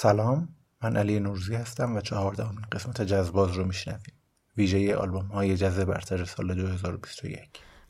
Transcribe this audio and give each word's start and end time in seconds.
سلام 0.00 0.48
من 0.82 0.96
علی 0.96 1.20
نورزی 1.20 1.54
هستم 1.54 1.96
و 1.96 2.00
چهاردهمین 2.00 2.64
قسمت 2.72 3.02
جزباز 3.02 3.52
رو 3.52 3.64
میشنویم 3.64 4.12
ویژه 4.56 4.96
آلبوم 4.96 5.26
های 5.26 5.56
جز 5.56 5.80
برتر 5.80 6.24
سال 6.24 6.54
2021 6.54 7.40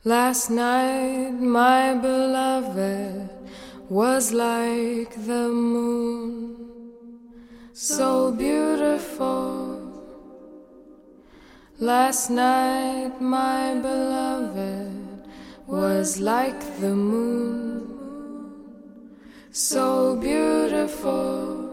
Last 0.05 0.51
night 0.51 1.35
my 1.41 1.95
beloved 2.03 3.31
was 3.91 4.33
like 4.33 5.13
the 5.31 5.49
moon 5.75 6.57
So 7.73 8.33
beautiful 8.33 9.59
Last 11.81 12.31
night 12.31 13.15
my 13.21 13.65
beloved 13.89 15.21
was 15.67 16.09
like 16.33 16.63
the 16.81 16.95
moon 17.11 17.83
So 19.51 20.17
beautiful 20.17 21.68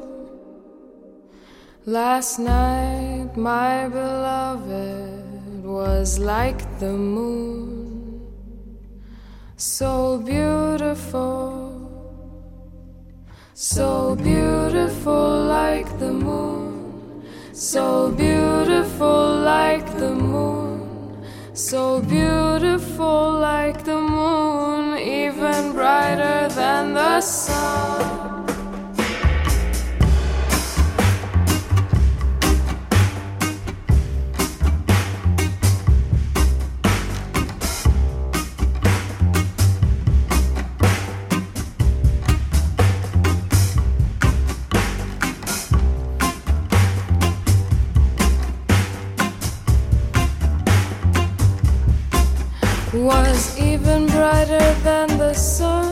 Last 1.87 2.39
night, 2.39 3.37
my 3.37 3.87
beloved 3.87 5.63
was 5.63 6.17
like 6.17 6.57
the 6.79 6.91
moon, 6.93 8.25
so 9.55 10.17
beautiful, 10.17 11.61
so 13.53 14.15
beautiful 14.15 15.43
like 15.43 15.85
the 15.99 16.11
moon, 16.11 17.23
so 17.53 18.09
beautiful 18.13 19.41
like 19.41 19.85
the 19.99 20.09
moon, 20.09 21.23
so 21.53 22.01
beautiful 22.01 23.31
like 23.33 23.83
the 23.83 24.01
moon, 24.01 24.97
even 24.97 25.73
brighter 25.73 26.49
than 26.49 26.95
the 26.95 27.21
sun. 27.21 28.24
Brighter 54.25 54.73
than 54.81 55.07
the 55.19 55.33
sun. 55.35 55.84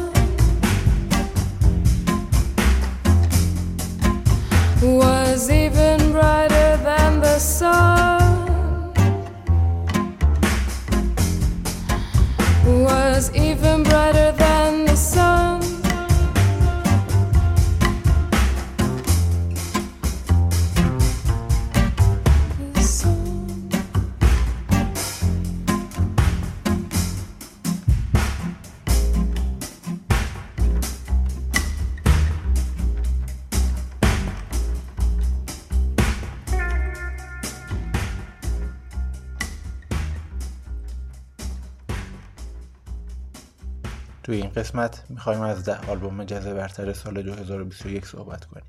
قسمت 44.55 45.05
می‌خوایم 45.09 45.41
از 45.41 45.65
ده 45.65 45.89
آلبوم 45.89 46.23
جز 46.23 46.47
برتر 46.47 46.93
سال 46.93 47.21
2021 47.21 48.05
صحبت 48.05 48.45
کنیم. 48.45 48.65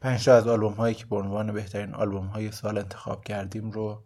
پنج 0.00 0.24
تا 0.24 0.34
از 0.34 0.46
آلبوم 0.46 0.72
هایی 0.72 0.94
که 0.94 1.06
به 1.06 1.16
عنوان 1.16 1.52
بهترین 1.52 1.94
آلبوم 1.94 2.26
های 2.26 2.52
سال 2.52 2.78
انتخاب 2.78 3.24
کردیم 3.24 3.70
رو 3.70 4.04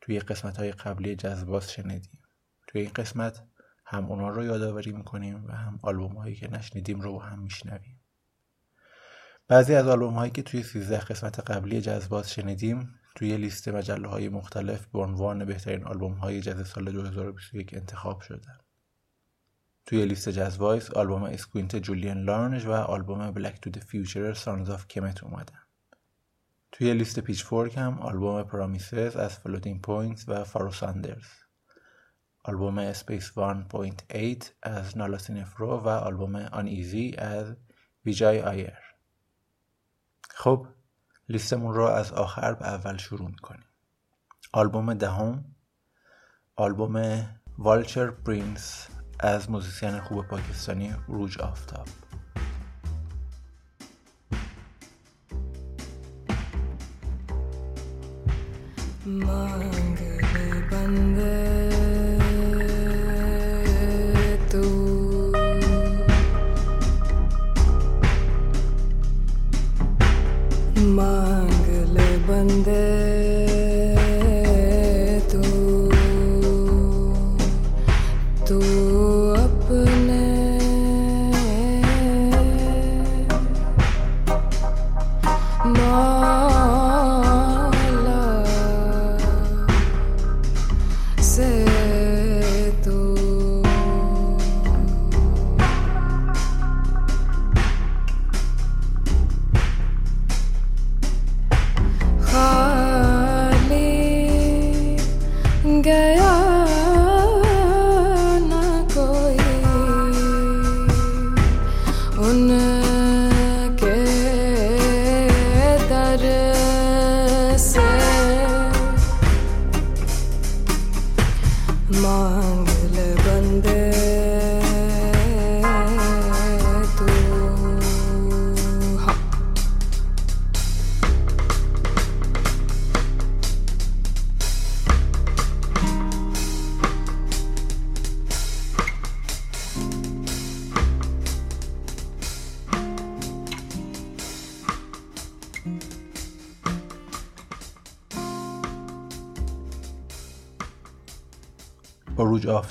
توی 0.00 0.20
قسمت 0.20 0.56
های 0.56 0.72
قبلی 0.72 1.16
جذباز 1.16 1.72
شنیدیم. 1.72 2.18
توی 2.66 2.80
این 2.80 2.90
قسمت 2.96 3.42
هم 3.86 4.06
اونا 4.06 4.28
رو 4.28 4.44
یادآوری 4.44 4.92
می‌کنیم 4.92 5.44
و 5.46 5.52
هم 5.52 5.78
آلبوم 5.82 6.12
هایی 6.12 6.34
که 6.34 6.50
نشنیدیم 6.50 7.00
رو 7.00 7.22
هم 7.22 7.38
میشنویم. 7.38 8.00
بعضی 9.48 9.74
از 9.74 9.88
آلبوم 9.88 10.14
هایی 10.14 10.30
که 10.30 10.42
توی 10.42 10.62
13 10.62 10.98
قسمت 10.98 11.50
قبلی 11.50 11.80
جذباز 11.80 12.32
شنیدیم 12.32 12.94
توی 13.14 13.36
لیست 13.36 13.68
مجله 13.68 14.08
های 14.08 14.28
مختلف 14.28 14.86
به 14.86 14.98
عنوان 14.98 15.44
بهترین 15.44 15.84
آلبوم 15.84 16.12
های 16.12 16.40
جز 16.40 16.68
سال 16.68 16.92
2021 16.92 17.74
انتخاب 17.74 18.20
شدن. 18.20 18.61
توی 19.86 20.04
لیست 20.04 20.28
Jazzwise 20.28 20.90
آلبوم 20.90 21.22
Squint 21.22 21.76
جولین 21.76 22.18
لاژ 22.24 22.66
و 22.66 22.72
آلبوم 22.72 23.30
Black 23.30 23.60
to 23.60 23.70
the 23.70 23.78
Future 23.78 24.34
Sons 24.34 24.70
of 24.70 24.86
Kemet 24.86 25.24
اومدن. 25.24 25.58
توی 26.72 26.94
لیست 26.94 27.20
Pitchfork 27.20 27.78
هم 27.78 27.98
آلبوم 27.98 28.42
Promises 28.42 29.16
از 29.16 29.38
Floating 29.38 29.80
Points 29.80 30.24
و 30.28 30.44
فارو 30.44 30.72
ساندرز 30.72 31.26
آلبوم 32.44 32.78
Space 32.78 33.32
1.8 33.38 34.44
از 34.62 34.98
نالا 34.98 35.18
سینفرو 35.18 35.76
و 35.76 35.88
آلبوم 35.88 36.36
Uneasy 36.36 37.14
از 37.18 37.56
ویجای 38.04 38.40
آیر 38.40 38.78
خب 40.30 40.66
لیستمون 41.28 41.74
رو 41.74 41.84
از 41.84 42.12
آخر 42.12 42.54
به 42.54 42.66
اول 42.66 42.96
شروع 42.96 43.28
می‌کنیم. 43.28 43.64
آلبوم 44.52 44.94
دهم 44.94 45.44
آلبوم 46.56 47.26
والچر 47.58 48.10
پرینس 48.10 48.88
از 49.22 49.50
موزیسین 49.50 50.00
خوب 50.00 50.26
پاکستانی 50.26 50.94
روج 51.08 51.38
آفتاب. 51.38 51.86
مانگ 59.06 59.98
بنده 60.70 61.68
تو. 64.50 64.92
مانگ 70.76 71.96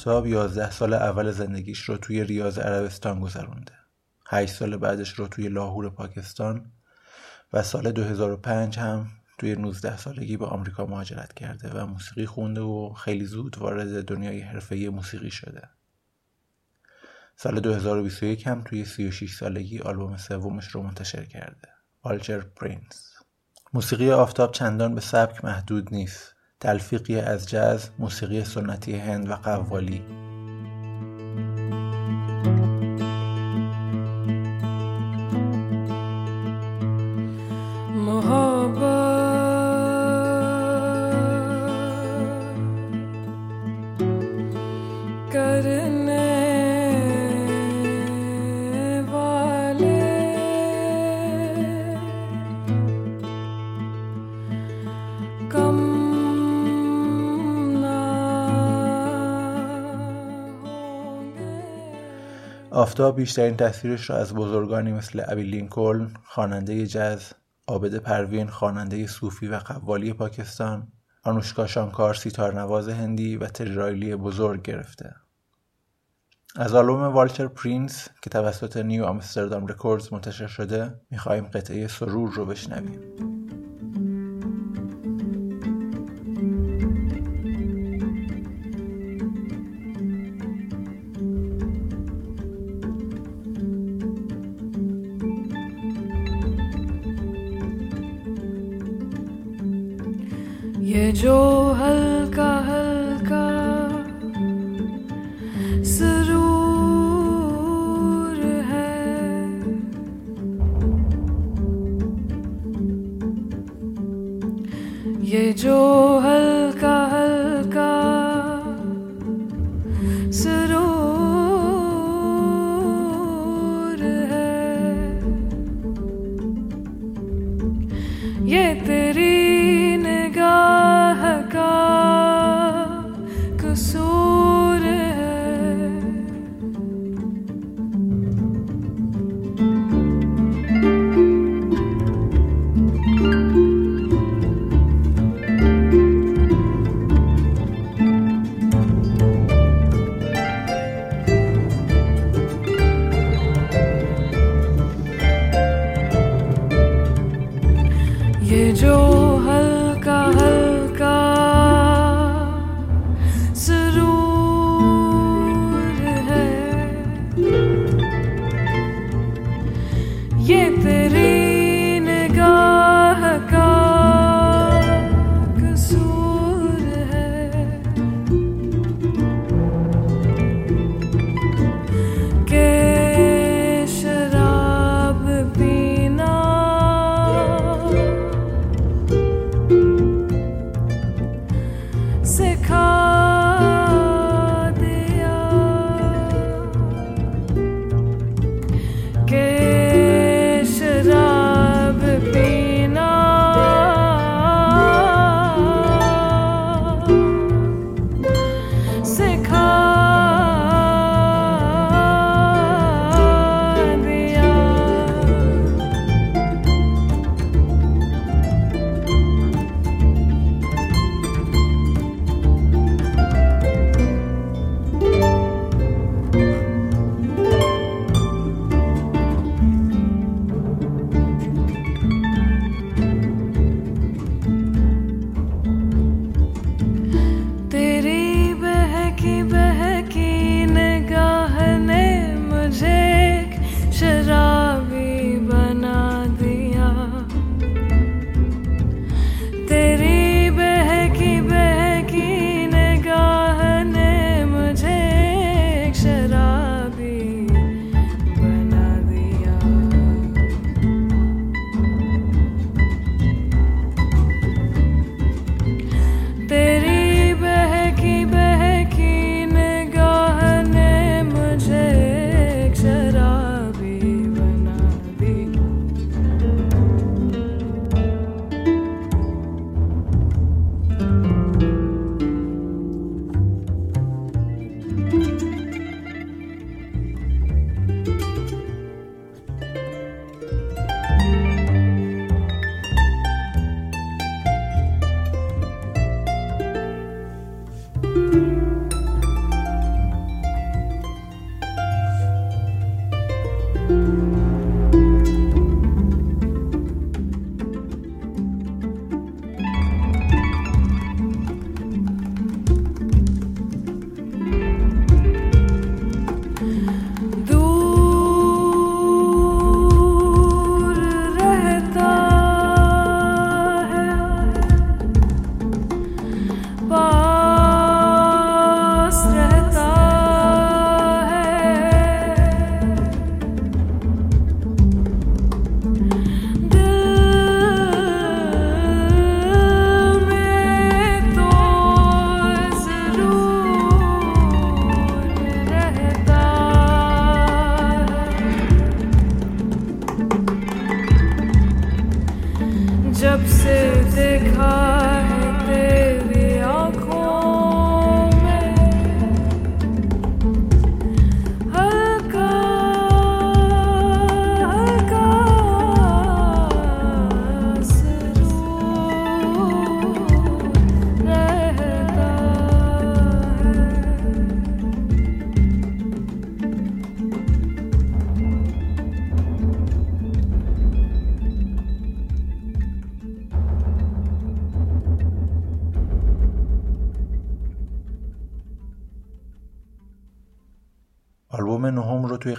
آفتاب 0.02 0.28
11 0.28 0.72
سال 0.72 0.94
اول 0.94 1.32
زندگیش 1.32 1.80
رو 1.80 1.98
توی 1.98 2.24
ریاض 2.24 2.60
عربستان 2.60 3.20
گذرونده 3.20 3.72
8 4.28 4.54
سال 4.54 4.78
بعدش 4.78 5.10
رو 5.10 5.28
توی 5.28 5.50
لاهور 5.50 5.90
پاکستان 5.90 6.72
و 7.54 7.64
سال 7.64 7.92
2005 7.92 8.80
هم 8.80 9.08
توی 9.38 9.56
19 9.56 9.98
سالگی 9.98 10.38
به 10.38 10.46
آمریکا 10.46 10.86
مهاجرت 10.86 11.34
کرده 11.34 11.70
و 11.70 11.86
موسیقی 11.86 12.26
خونده 12.26 12.62
و 12.62 12.94
خیلی 12.94 13.26
زود 13.26 13.58
وارد 13.58 14.06
دنیای 14.06 14.40
حرفه‌ای 14.40 14.90
موسیقی 14.90 15.32
شده. 15.32 15.70
سال 17.36 17.60
2021 17.60 18.48
هم 18.48 18.62
توی 18.62 18.86
36 18.86 19.34
سالگی 19.34 19.80
آلبوم 19.80 20.18
سومش 20.18 20.68
رو 20.68 20.82
منتشر 20.82 21.26
کرده. 21.26 21.68
والچر 22.04 22.40
پرینس 22.40 23.14
موسیقی 23.74 24.12
آفتاب 24.12 24.52
چندان 24.52 24.96
به 24.96 25.02
سبک 25.02 25.46
محدود 25.46 25.94
نیست. 25.94 26.31
تلفیقی 26.62 27.20
از 27.20 27.50
جاز، 27.50 27.90
موسیقی 28.00 28.44
سنتی 28.44 28.98
هند 28.98 29.30
و 29.30 29.36
قوالی. 29.36 30.02
آفتاب 62.72 63.16
بیشترین 63.16 63.58
تاثیرش 63.58 64.10
را 64.10 64.18
از 64.18 64.34
بزرگانی 64.34 64.92
مثل 64.92 65.24
ابی 65.28 65.44
لینکلن 65.44 66.14
خواننده 66.24 66.88
جز 66.88 67.24
عابد 67.68 67.96
پروین 67.96 68.48
خواننده 68.48 69.08
صوفی 69.08 69.48
و 69.48 69.56
قوالی 69.56 70.14
پاکستان 70.14 70.88
آنوشکا 71.24 71.68
شانکار 71.68 72.14
سیتارنواز 72.14 72.90
هندی 72.90 73.38
و 73.38 73.48
تری 73.48 73.77
رایلی 73.77 74.16
بزرگ 74.16 74.62
گرفته. 74.62 75.16
از 76.56 76.76
آلبوم 76.76 77.04
Vulture 77.04 77.48
Prince 77.48 78.08
که 78.22 78.30
توسط 78.30 78.78
New 78.78 79.04
Amsterdam 79.04 79.68
Records 79.68 80.14
منتشر 80.14 80.48
شده 80.48 81.02
می‌خواهیم 81.10 81.44
قطعه 81.44 81.88
سرور 81.88 82.34
رو 82.34 82.46
بشنویم. 82.46 83.41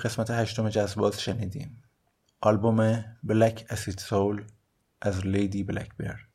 قسمت 0.03 0.31
هشتم 0.31 0.69
جزباز 0.69 1.21
شنیدیم 1.21 1.83
آلبوم 2.41 3.05
بلک 3.23 3.67
اسید 3.71 3.99
سول 3.99 4.43
از 5.03 5.27
لیدی 5.27 5.65
بلک 5.65 5.97
بیر 5.97 6.29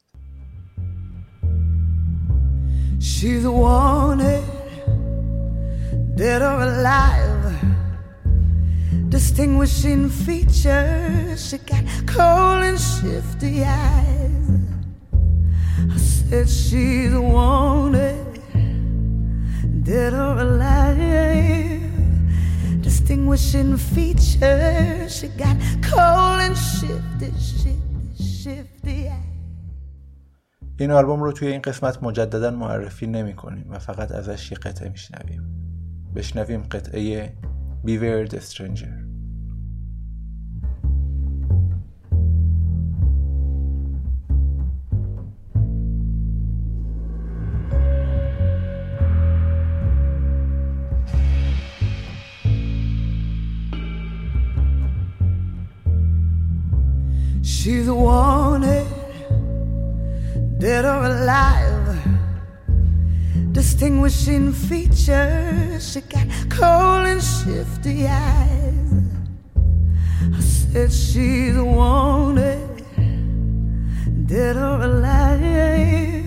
She's 3.00 3.45
wanted, 3.63 4.43
dead 6.19 6.41
or 6.50 6.59
alive. 6.69 7.45
Distinguishing 9.15 10.03
features, 10.25 11.38
she 11.47 11.57
got 11.69 11.83
cold 12.13 12.62
and 12.69 12.79
shifty 12.93 13.53
eyes. 13.63 14.50
I 15.95 15.97
said 15.97 16.47
she's 16.50 17.15
wanted, 17.36 18.27
dead 19.88 20.13
or 20.25 20.33
alive. 20.47 21.26
distinguishing 23.38 23.77
features. 23.77 25.20
She 25.20 25.27
got 25.44 25.58
cold 25.89 26.39
and 26.46 26.58
shifty, 26.58 27.32
shifty, 27.39 28.24
shifty. 28.24 29.12
این 30.79 30.91
آلبوم 30.91 31.24
رو 31.24 31.32
توی 31.32 31.48
این 31.48 31.62
قسمت 31.62 32.03
مجددا 32.03 32.51
معرفی 32.51 33.08
نمی 33.08 33.34
کنیم 33.34 33.65
و 33.70 33.79
فقط 33.79 34.12
ازش 34.12 34.51
یه 34.51 34.58
قطعه 34.58 34.89
میشنویم 34.89 35.41
بشنویم 36.15 36.63
قطعه 36.63 37.34
بیورد 37.84 38.36
استرنجر 38.36 39.06
She's 57.67 57.89
wanted, 57.89 58.88
dead 60.57 60.86
or 60.86 61.03
alive. 61.03 62.00
Distinguishing 63.51 64.53
features, 64.53 65.91
she 65.91 66.00
got 66.00 66.27
cold 66.50 67.07
and 67.07 67.21
shifty 67.21 68.07
eyes. 68.07 69.03
I 70.33 70.39
said 70.39 70.93
she's 70.93 71.57
wanted, 71.57 72.86
dead 74.27 74.55
or 74.55 74.83
alive. 74.83 76.24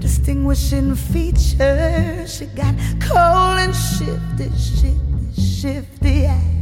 Distinguishing 0.00 0.96
features, 0.96 2.34
she 2.36 2.46
got 2.46 2.74
cold 2.98 3.60
and 3.62 3.72
shifty, 3.72 4.50
shifty, 4.58 5.40
shifty 5.40 6.26
eyes. 6.26 6.52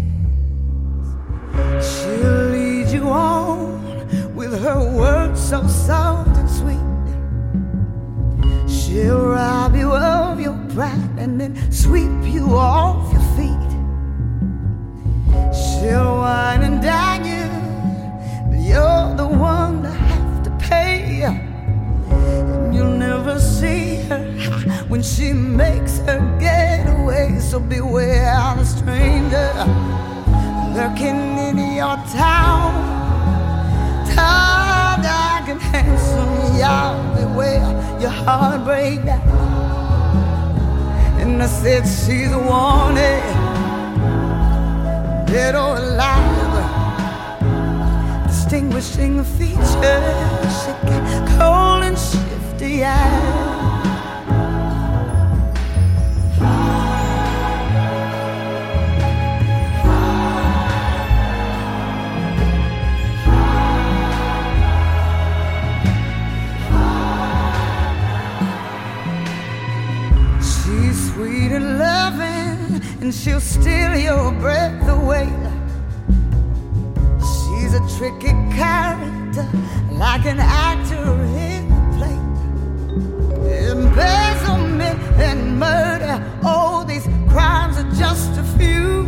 She'll 1.80 2.59
with 4.34 4.62
her 4.62 4.96
words 4.96 5.40
so 5.40 5.66
soft 5.66 6.36
and 6.36 6.50
sweet. 6.50 6.76
She'll 8.68 9.26
rob 9.26 9.74
you 9.74 9.92
of 9.92 10.40
your 10.40 10.58
pride 10.74 11.18
and 11.18 11.40
then 11.40 11.72
sweep 11.72 12.10
you 12.24 12.54
off 12.54 13.12
your 13.12 13.22
feet. 13.36 13.70
She'll 15.54 16.16
whine 16.18 16.62
and 16.62 16.82
dine 16.82 17.24
you, 17.24 17.48
but 18.50 18.60
you're 18.60 19.14
the 19.16 19.26
one 19.26 19.82
to 19.82 19.90
have 19.90 20.42
to 20.44 20.50
pay. 20.58 21.22
And 21.22 22.74
you'll 22.74 22.98
never 22.98 23.40
see 23.40 23.96
her 24.08 24.24
when 24.88 25.02
she 25.02 25.32
makes 25.32 25.98
her 26.00 26.20
getaway. 26.38 27.38
So 27.40 27.60
beware 27.60 28.54
the 28.56 28.64
stranger 28.64 30.19
lurking 30.80 31.36
in 31.36 31.58
your 31.76 31.96
town. 32.08 32.72
Tall, 34.14 34.96
dark, 35.02 35.46
and 35.52 35.60
handsome, 35.60 36.32
y'all 36.58 36.96
beware 37.14 37.68
your 38.00 38.08
heart 38.08 38.64
break 38.64 39.04
down. 39.04 39.20
And 41.20 41.42
I 41.42 41.46
said 41.46 41.82
she's 41.84 42.34
wanted, 42.34 43.22
dead 45.26 45.54
or 45.54 45.76
alive. 45.76 46.56
Distinguishing 48.26 49.22
features, 49.36 49.72
she 50.60 50.72
got 50.88 51.04
cold 51.36 51.82
and 51.88 51.98
shifty 51.98 52.84
eyes. 52.84 53.69
And 73.00 73.14
she'll 73.14 73.40
steal 73.40 73.96
your 73.96 74.30
breath 74.32 74.86
away. 74.88 75.28
She's 77.18 77.72
a 77.74 77.80
tricky 77.96 78.32
character, 78.54 79.48
like 79.92 80.26
an 80.26 80.38
actor 80.38 81.02
in 81.46 81.72
a 81.72 81.80
play. 81.96 82.18
Embezzlement 83.70 85.00
and 85.18 85.58
murder, 85.58 86.22
all 86.44 86.84
these 86.84 87.08
crimes 87.28 87.78
are 87.78 87.90
just 87.92 88.36
a 88.38 88.44
few. 88.58 89.06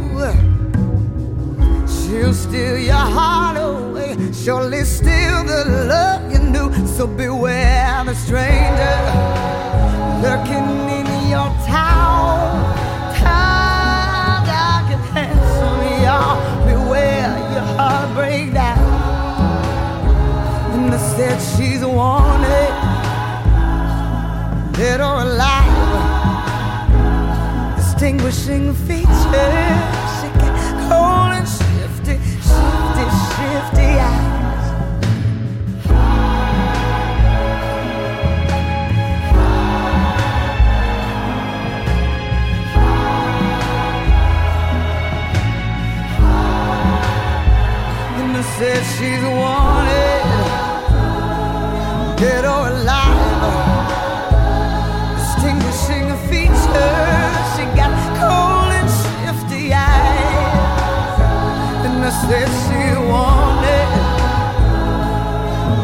She'll 1.86 2.34
steal 2.34 2.78
your 2.78 2.94
heart 2.94 3.58
away, 3.58 4.16
surely 4.32 4.84
steal 4.84 5.44
the 5.44 5.64
love 5.88 6.32
you 6.32 6.38
knew. 6.38 6.86
So 6.86 7.06
beware 7.06 8.04
the 8.04 8.14
stranger 8.14 8.96
lurking 10.22 10.88
in 10.88 11.28
your 11.28 11.50
town. 11.66 12.71
Distinguishing 28.22 28.72
features, 28.86 29.08
she 30.20 30.28
got 30.38 30.54
cold 30.88 31.32
and 31.34 31.46
shifty, 31.48 32.14
shifty, 32.46 33.04
shifty 33.34 33.88
eyes. 33.98 34.66
And 48.18 48.36
I 48.36 48.38
said 48.56 48.82
she's 48.94 49.24
wanted, 49.40 50.24
dead 52.18 52.44
or 52.44 52.68
alive. 52.68 53.42
Distinguishing 55.16 56.06
features, 56.28 57.11
said 62.32 62.48
she 62.64 62.82
wanted, 63.12 63.88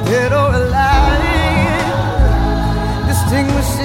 dead 0.09 0.33
or 0.33 0.51
alive. 0.61 1.21
Distinguishing 3.09 3.78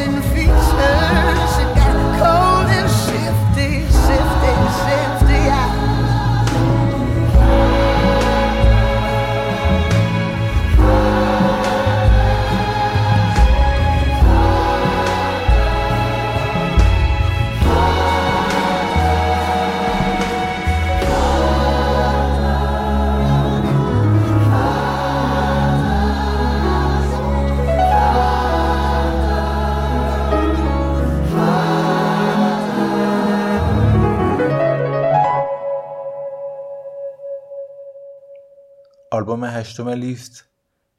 آلبوم 39.32 39.44
هشتم 39.44 39.88
لیست 39.88 40.44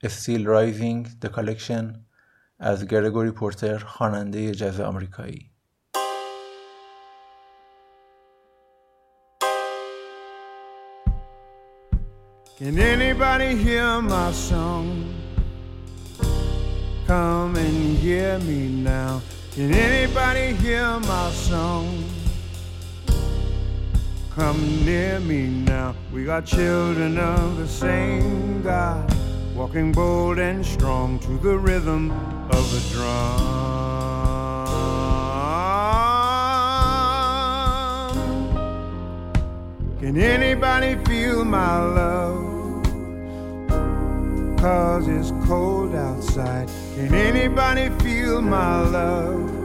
Still 0.05 0.45
Rising 0.45 1.07
The 1.25 1.29
Collection 1.29 1.85
از 2.59 2.85
گرگوری 2.85 3.31
پورتر 3.31 3.77
خواننده 3.77 4.51
جز 4.51 4.79
آمریکایی 4.79 5.51
Can 12.59 12.77
anybody 12.77 13.55
hear 13.65 14.01
my 14.01 14.31
song? 14.33 14.87
Come 17.07 17.55
and 17.55 17.97
hear 18.03 18.37
me 18.39 18.67
now. 18.93 19.21
Can 19.55 19.73
anybody 19.73 20.47
hear 20.63 20.99
my 20.99 21.31
song? 21.31 22.12
Come 24.34 24.84
near 24.84 25.20
me 25.20 25.46
now. 25.46 25.94
We 26.12 26.28
are 26.28 26.42
children 26.42 27.18
of 27.18 27.56
the 27.56 27.68
same 27.68 28.62
God, 28.62 29.08
walking 29.54 29.92
bold 29.92 30.40
and 30.40 30.66
strong 30.66 31.20
to 31.20 31.38
the 31.38 31.56
rhythm 31.56 32.10
of 32.50 32.72
the 32.72 32.80
drum. 32.92 33.38
Can 40.00 40.16
anybody 40.16 40.96
feel 41.04 41.44
my 41.44 41.78
love? 41.78 42.82
Cause 44.58 45.06
it's 45.06 45.30
cold 45.46 45.94
outside. 45.94 46.68
Can 46.96 47.14
anybody 47.14 47.88
feel 48.02 48.42
my 48.42 48.80
love? 48.80 49.63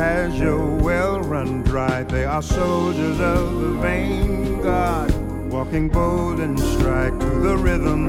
Has 0.00 0.32
your 0.44 0.64
well 0.86 1.20
run 1.32 1.62
dry? 1.70 1.96
They 2.14 2.24
are 2.24 2.42
soldiers 2.42 3.18
of 3.36 3.44
the 3.62 3.72
vain 3.84 4.62
God, 4.62 5.10
walking 5.52 5.86
bold 5.90 6.40
and 6.40 6.58
strike 6.58 7.16
to 7.24 7.30
the 7.46 7.54
rhythm 7.66 8.00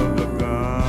of 0.00 0.08
the 0.18 0.26
gun. 0.40 0.82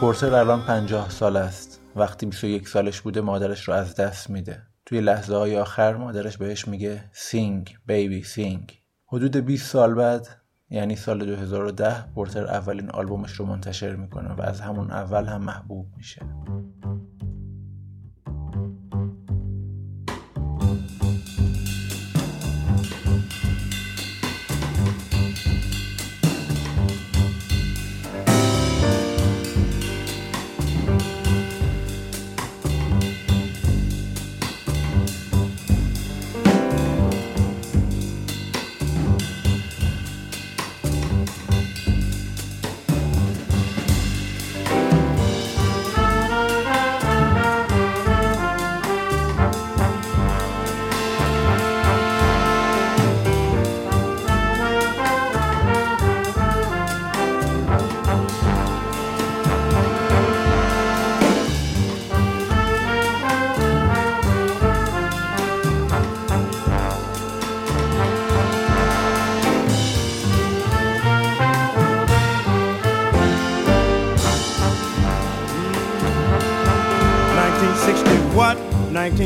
پورتر 0.00 0.34
الان 0.34 0.62
پنجاه 0.66 1.10
سال 1.10 1.36
است 1.36 1.80
وقتی 1.96 2.26
21 2.26 2.68
سالش 2.68 3.00
بوده 3.00 3.20
مادرش 3.20 3.68
رو 3.68 3.74
از 3.74 3.94
دست 3.94 4.30
میده 4.30 4.62
توی 4.86 5.00
لحظه 5.00 5.36
های 5.36 5.56
آخر 5.56 5.96
مادرش 5.96 6.36
بهش 6.36 6.68
میگه 6.68 7.04
sing 7.12 7.76
baby 7.86 8.22
sing 8.22 8.82
حدود 9.06 9.36
20 9.36 9.70
سال 9.70 9.94
بعد 9.94 10.28
یعنی 10.70 10.96
سال 10.96 11.24
2010 11.24 12.12
پورتر 12.14 12.46
اولین 12.46 12.90
آلبومش 12.90 13.32
رو 13.32 13.46
منتشر 13.46 13.96
می‌کنه 13.96 14.32
و 14.34 14.42
از 14.42 14.60
همون 14.60 14.90
اول 14.90 15.26
هم 15.26 15.42
محبوب 15.42 15.86
میشه 15.96 16.22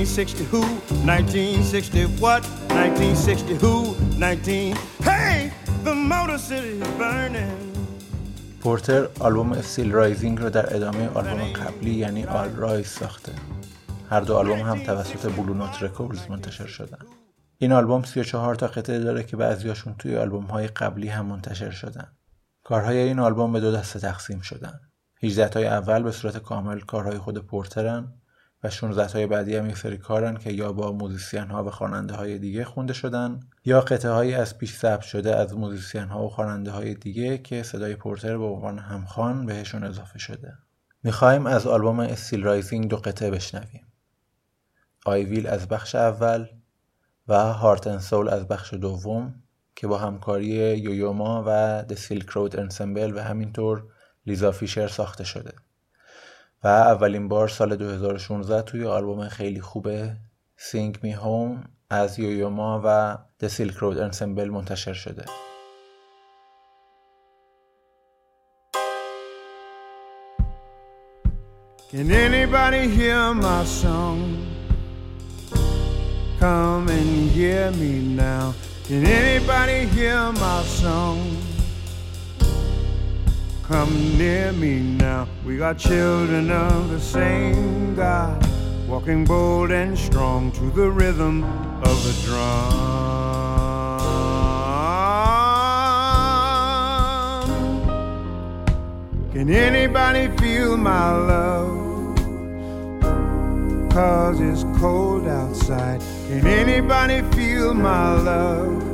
1960 0.04 0.44
who? 0.52 0.60
1960 1.06 2.04
what? 2.20 2.44
1960 2.68 3.54
who? 3.54 3.96
19 4.18 4.76
Hey, 5.02 5.50
the 5.82 5.94
Motor 5.94 6.36
City 6.36 6.78
is 6.78 6.88
burning. 6.98 7.56
پورتر 8.60 9.08
آلبوم 9.20 9.52
Still 9.52 9.92
Rising 9.92 10.38
رو 10.40 10.50
در 10.50 10.76
ادامه 10.76 11.08
آلبوم 11.08 11.52
قبلی 11.52 11.94
یعنی 11.94 12.24
All 12.24 12.50
Rise 12.50 12.86
ساخته 12.86 13.32
هر 14.10 14.20
دو 14.20 14.36
آلبوم 14.36 14.60
هم 14.60 14.78
توسط 14.78 15.32
Blue 15.32 15.54
Note 15.54 15.82
Records 15.82 16.30
منتشر 16.30 16.66
شدن 16.66 16.98
این 17.58 17.72
آلبوم 17.72 18.02
34 18.02 18.54
تا 18.54 18.66
قطعه 18.66 18.98
داره 18.98 19.22
که 19.22 19.36
بعضیاشون 19.36 19.94
توی 19.98 20.16
آلبوم 20.16 20.44
های 20.44 20.66
قبلی 20.66 21.08
هم 21.08 21.26
منتشر 21.26 21.70
شدن 21.70 22.06
کارهای 22.64 22.98
این 22.98 23.18
آلبوم 23.18 23.52
به 23.52 23.60
دو 23.60 23.72
دسته 23.72 23.98
تقسیم 23.98 24.40
شدن 24.40 24.80
18 25.22 25.48
تای 25.48 25.66
اول 25.66 26.02
به 26.02 26.12
صورت 26.12 26.38
کامل 26.38 26.80
کارهای 26.80 27.18
خود 27.18 27.38
پورترن 27.38 28.12
و 28.64 28.70
16 28.70 29.12
های 29.12 29.26
بعدی 29.26 29.56
هم 29.56 29.70
یک 29.70 29.76
سری 29.76 29.98
کارن 29.98 30.36
که 30.36 30.52
یا 30.52 30.72
با 30.72 30.92
musician 30.92 31.50
ها 31.50 31.64
و 31.64 31.70
خواننده 31.70 32.14
های 32.14 32.38
دیگه 32.38 32.64
خونده 32.64 32.92
شدن 32.92 33.40
یا 33.64 33.80
قطعه 33.80 34.10
هایی 34.10 34.34
از 34.34 34.58
پیش 34.58 34.76
ثبت 34.76 35.02
شده 35.02 35.36
از 35.36 35.56
musician 35.56 36.04
ها 36.04 36.24
و 36.24 36.28
خواننده 36.28 36.70
های 36.70 36.94
دیگه 36.94 37.38
که 37.38 37.62
صدای 37.62 37.96
پورتر 37.96 38.38
به 38.38 38.44
عنوان 38.44 38.78
همخوان 38.78 39.46
بهشون 39.46 39.84
اضافه 39.84 40.18
شده. 40.18 40.52
می‌خوایم 41.02 41.46
از 41.46 41.66
آلبوم 41.66 42.00
Still 42.00 42.42
Rising 42.42 42.88
دو 42.88 42.96
قطعه 42.96 43.30
بشنویم. 43.30 43.86
I 45.06 45.14
Will 45.14 45.46
از 45.46 45.68
بخش 45.68 45.94
اول 45.94 46.46
و 47.28 47.52
Heart 47.52 47.86
and 47.86 47.98
Soul 47.98 48.28
از 48.28 48.48
بخش 48.48 48.74
دوم 48.74 49.34
که 49.76 49.86
با 49.86 49.98
همکاری 49.98 50.46
یویو 50.78 51.31
ما 51.31 51.44
و 51.46 51.82
The 51.88 51.94
Silk 51.94 52.28
Road 52.28 52.60
Ensemble 52.60 53.12
و 53.16 53.20
همینطور 53.22 53.84
لیزا 54.26 54.52
فیشر 54.52 54.88
ساخته 54.88 55.24
شده. 55.24 55.52
و 56.64 56.68
اولین 56.68 57.28
بار 57.28 57.48
سال 57.48 57.76
2016 57.76 58.62
توی 58.62 58.84
آلبوم 58.84 59.28
خیلی 59.28 59.60
خوبه 59.60 60.16
Sing 60.56 60.98
Me 61.02 61.12
Home 61.12 61.64
از 61.90 62.18
یویو 62.18 62.69
ما 62.69 62.82
و 62.84 63.18
The 63.40 63.46
Silk 63.46 63.74
Road 63.74 63.98
Ensemble 63.98 64.48
منتشر 64.50 64.92
شده 64.92 65.24
Can 71.92 72.10
anybody 72.10 72.88
hear 72.96 73.32
my 73.34 73.64
song? 73.64 74.20
Come 76.40 76.88
and 76.98 77.30
hear 77.36 77.70
me 77.80 77.92
now. 78.24 78.46
Can 78.88 79.02
anybody 79.20 79.80
hear 79.96 80.32
my 80.32 80.60
song? 80.80 81.43
Come 83.68 84.18
near 84.18 84.52
me 84.52 84.78
now. 84.78 85.26
We 85.42 85.62
are 85.62 85.72
children 85.72 86.50
of 86.50 86.90
the 86.90 87.00
same 87.00 87.94
God, 87.94 88.46
walking 88.86 89.24
bold 89.24 89.70
and 89.70 89.98
strong 89.98 90.52
to 90.52 90.70
the 90.70 90.90
rhythm 90.90 91.42
of 91.82 92.04
the 92.04 92.12
drum. 92.26 93.24
Can 99.32 99.48
anybody 99.48 100.28
feel 100.36 100.76
my 100.76 101.12
love? 101.12 102.18
Cause 103.90 104.40
it's 104.40 104.64
cold 104.78 105.26
outside. 105.26 106.02
Can 106.28 106.46
anybody 106.46 107.22
feel 107.34 107.72
my 107.72 108.12
love? 108.12 108.93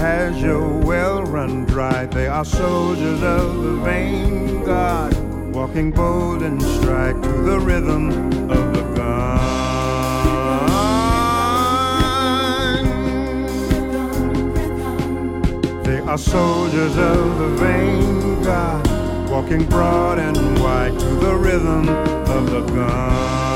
Has 0.00 0.40
your 0.40 0.66
well 0.78 1.22
run 1.24 1.66
dry? 1.66 2.06
They 2.06 2.26
are 2.26 2.42
soldiers 2.42 3.22
of 3.22 3.62
the 3.62 3.74
vain 3.84 4.64
God, 4.64 5.14
walking 5.54 5.90
bold 5.90 6.42
and 6.42 6.62
strike 6.62 7.20
to 7.20 7.28
the 7.28 7.60
rhythm 7.60 8.08
of 8.50 8.72
the 8.72 8.82
gun. 8.96 9.40
They 15.84 16.00
are 16.00 16.16
soldiers 16.16 16.96
of 16.96 17.38
the 17.38 17.48
vain 17.58 18.42
God, 18.42 18.88
walking 19.28 19.66
broad 19.66 20.18
and 20.18 20.58
wide 20.60 20.98
to 20.98 21.14
the 21.26 21.36
rhythm 21.36 21.86
of 21.90 22.50
the 22.50 22.62
gun. 22.62 23.49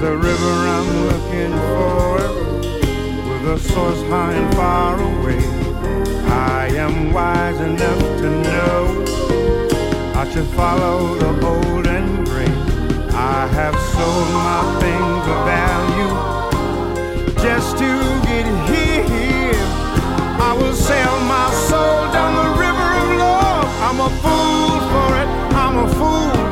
There's 0.00 0.12
a 0.12 0.16
river 0.16 0.54
I'm 0.76 1.06
looking 1.08 1.52
for 1.66 2.18
with 3.28 3.48
a 3.50 3.58
source 3.58 4.00
high 4.02 4.32
and 4.32 4.54
far 4.54 4.94
away. 4.94 5.42
I 6.28 6.68
am 6.68 7.12
wise 7.12 7.58
enough 7.58 7.98
to 8.20 8.30
know 8.30 9.04
I 10.14 10.30
should 10.30 10.46
follow 10.54 11.16
the 11.16 11.44
old 11.44 11.88
and 11.88 12.24
great. 12.28 12.48
I 13.12 13.48
have 13.48 13.74
sold 13.74 14.28
my 14.38 14.62
things 14.78 15.26
of 15.34 15.40
value 15.50 16.14
just 17.42 17.76
to 17.78 17.90
get 18.28 18.46
here. 18.70 19.64
I 20.38 20.56
will 20.56 20.74
sell 20.76 21.20
my 21.22 21.50
soul 21.66 22.06
down 22.12 22.36
the 22.36 22.50
river 22.54 22.88
of 23.02 23.08
love. 23.18 23.66
I'm 23.82 23.98
a 23.98 24.10
fool 24.22 24.78
for 24.92 25.08
it. 25.22 25.28
I'm 25.56 25.76
a 25.76 25.88
fool. 25.94 26.47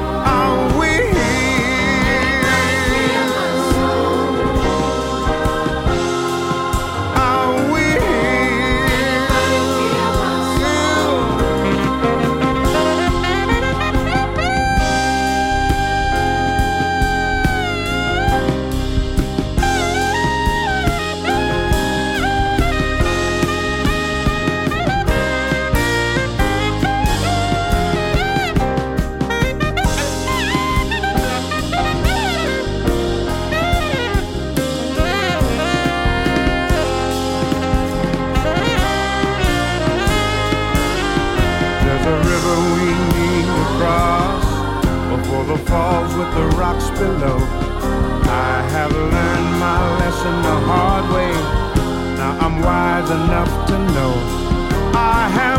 falls 45.67 46.15
with 46.15 46.33
the 46.35 46.47
rocks 46.57 46.89
below. 46.91 47.39
I 48.49 48.63
have 48.75 48.93
learned 48.93 49.51
my 49.59 49.99
lesson 49.99 50.35
the 50.43 50.57
hard 50.69 51.05
way. 51.15 51.33
Now 52.17 52.39
I'm 52.45 52.61
wise 52.63 53.11
enough 53.11 53.67
to 53.69 53.79
know 53.95 54.13
I 54.95 55.29
have. 55.29 55.56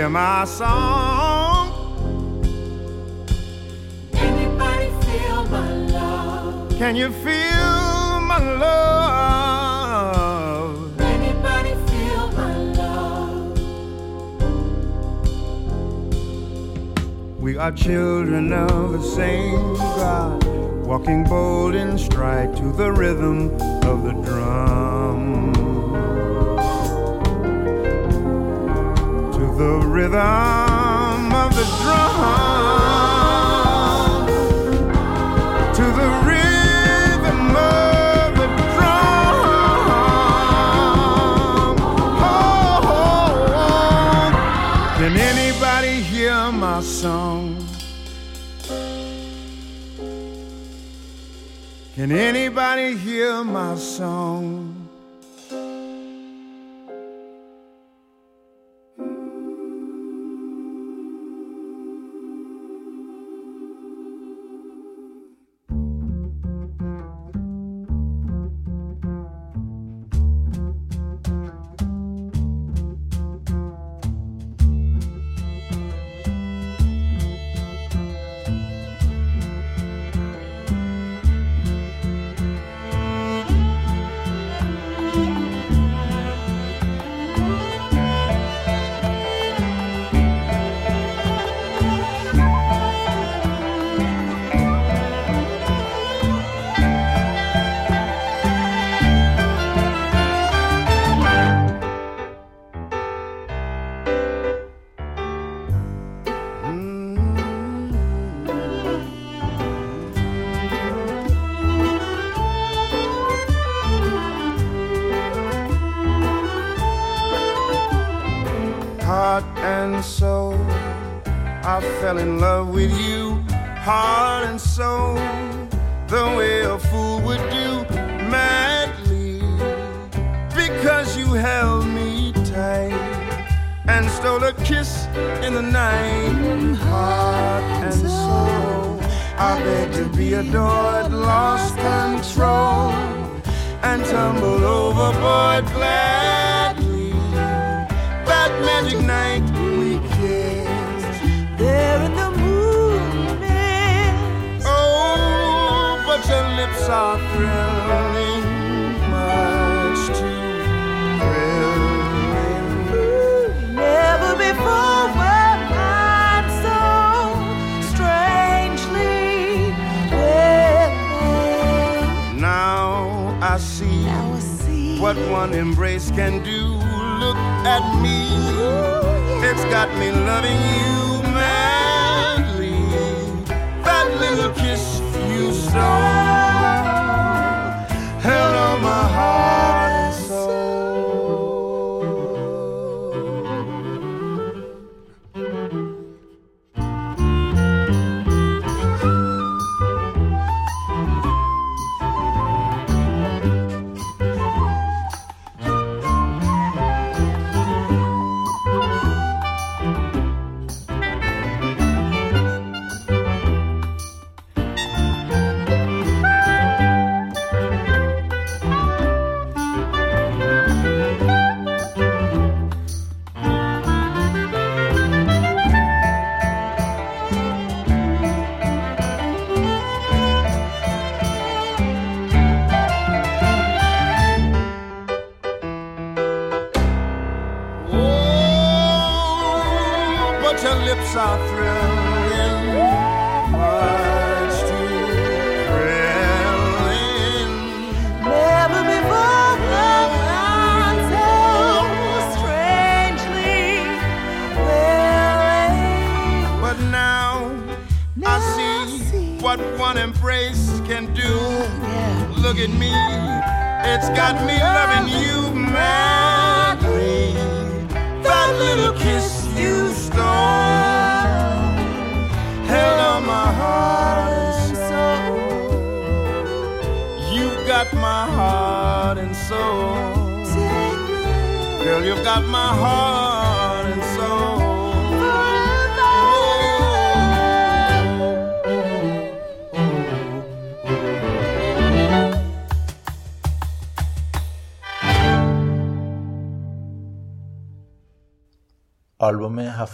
hear 0.00 0.08
my 0.08 0.46
song. 0.46 1.68
Anybody 4.14 4.88
feel 5.04 5.44
my 5.44 5.70
love? 5.92 6.70
Can 6.78 6.96
you 6.96 7.10
feel 7.12 8.20
my 8.32 8.38
love? 8.64 9.98
Anybody 11.00 11.74
feel 11.90 12.32
my 12.32 12.56
love? 12.80 13.58
We 17.38 17.58
are 17.58 17.72
children 17.72 18.54
of 18.54 18.92
the 18.92 19.02
same 19.02 19.74
God, 19.74 20.42
walking 20.86 21.24
bold 21.24 21.74
in 21.74 21.98
stride 21.98 22.56
to 22.56 22.72
the 22.72 22.90
rhythm 22.90 23.50
of 23.84 24.04
the 24.04 24.14
the 29.60 29.76
rhythm 29.96 31.32
of 31.34 31.50
the 31.54 31.66
drum 31.82 32.16
to 35.78 35.84
the 36.00 36.08
rhythm 36.28 37.40
of 37.54 38.28
the 38.40 38.48
drum. 38.72 39.36
Oh. 42.24 43.34
Can 44.96 45.14
anybody 45.18 45.94
hear 46.12 46.40
my 46.52 46.80
song? 46.80 47.42
Can 51.96 52.10
anybody 52.12 52.96
hear 52.96 53.44
my 53.44 53.74
song? 53.74 54.59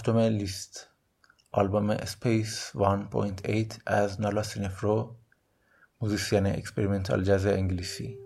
هفتم 0.07 0.19
لیست. 0.19 0.89
آلبوم 1.53 1.91
Space 1.91 2.73
1.8 2.77 3.81
از 3.87 4.21
نالا 4.21 4.43
سینفرو 4.43 5.17
musician 6.01 6.47
experimental 6.47 7.25
jazz 7.25 7.47
انگلیسی. 7.47 8.26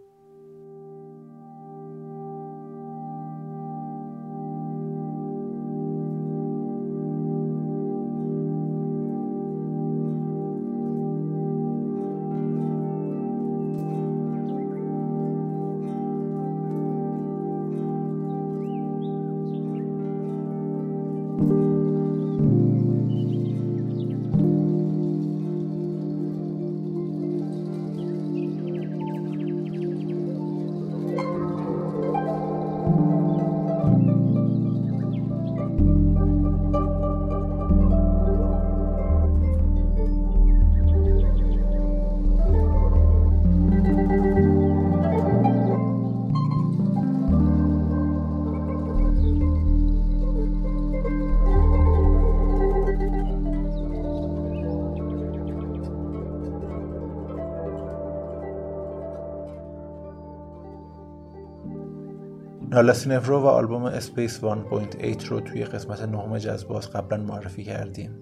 نالا 62.80 62.92
سینفرو 62.92 63.40
و 63.40 63.46
آلبوم 63.46 63.84
Space 63.84 64.40
1.8 64.40 65.24
رو 65.24 65.40
توی 65.40 65.64
قسمت 65.64 66.02
نهم 66.02 66.38
JazzBuzz 66.38 66.90
قبلا 66.90 67.22
معرفی 67.22 67.64
کردیم. 67.64 68.18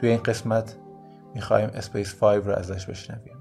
توی 0.00 0.08
این 0.08 0.18
قسمت 0.18 0.76
می‌خوایم 1.34 1.70
Space 1.74 2.14
5 2.14 2.44
رو 2.44 2.52
ازش 2.52 2.86
بشنویم. 2.86 3.37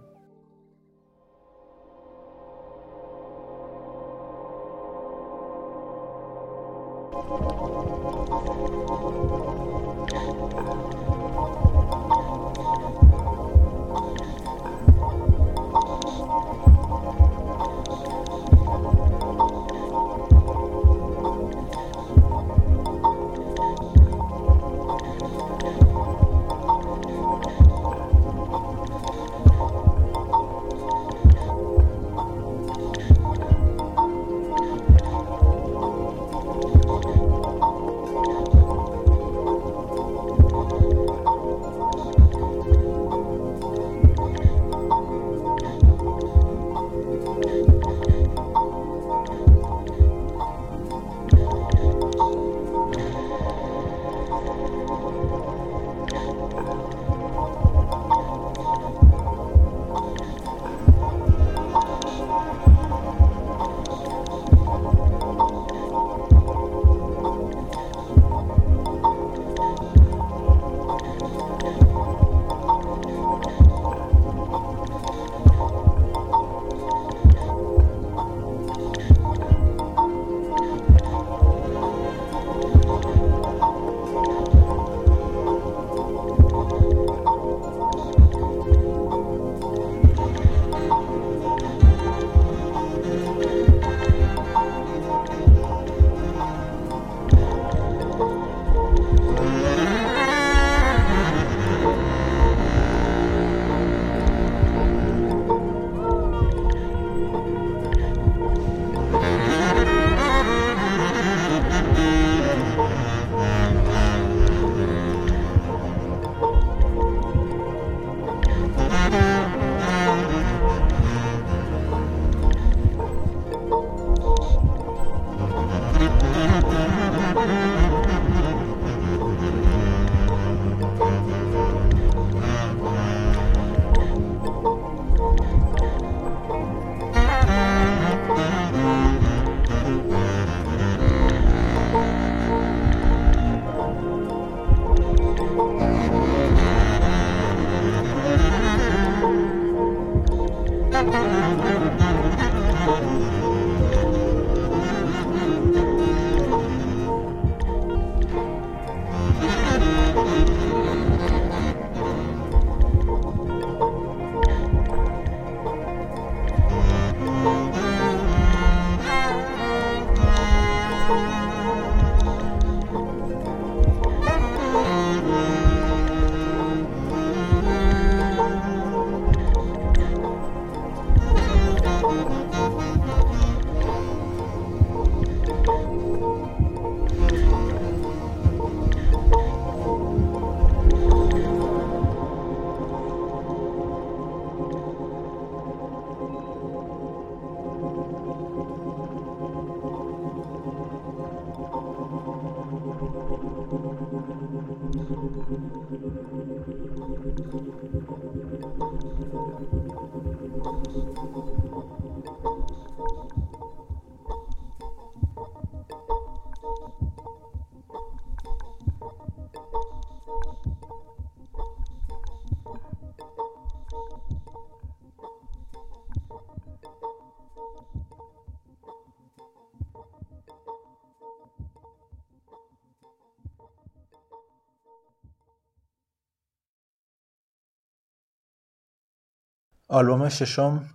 آلبوم 239.90 240.30
ششم 240.30 240.90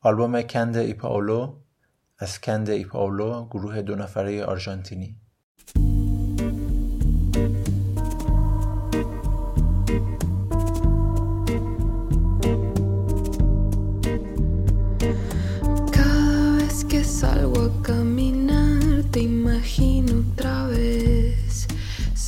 آلبوم 0.00 0.42
کند 0.42 0.76
ای 0.76 0.94
پاولو 0.94 1.56
از 2.18 2.40
کند 2.40 2.70
ای 2.70 2.84
پاولو 2.84 3.46
گروه 3.46 3.82
دو 3.82 3.94
نفره 3.94 4.44
آرژانتینی 4.44 5.16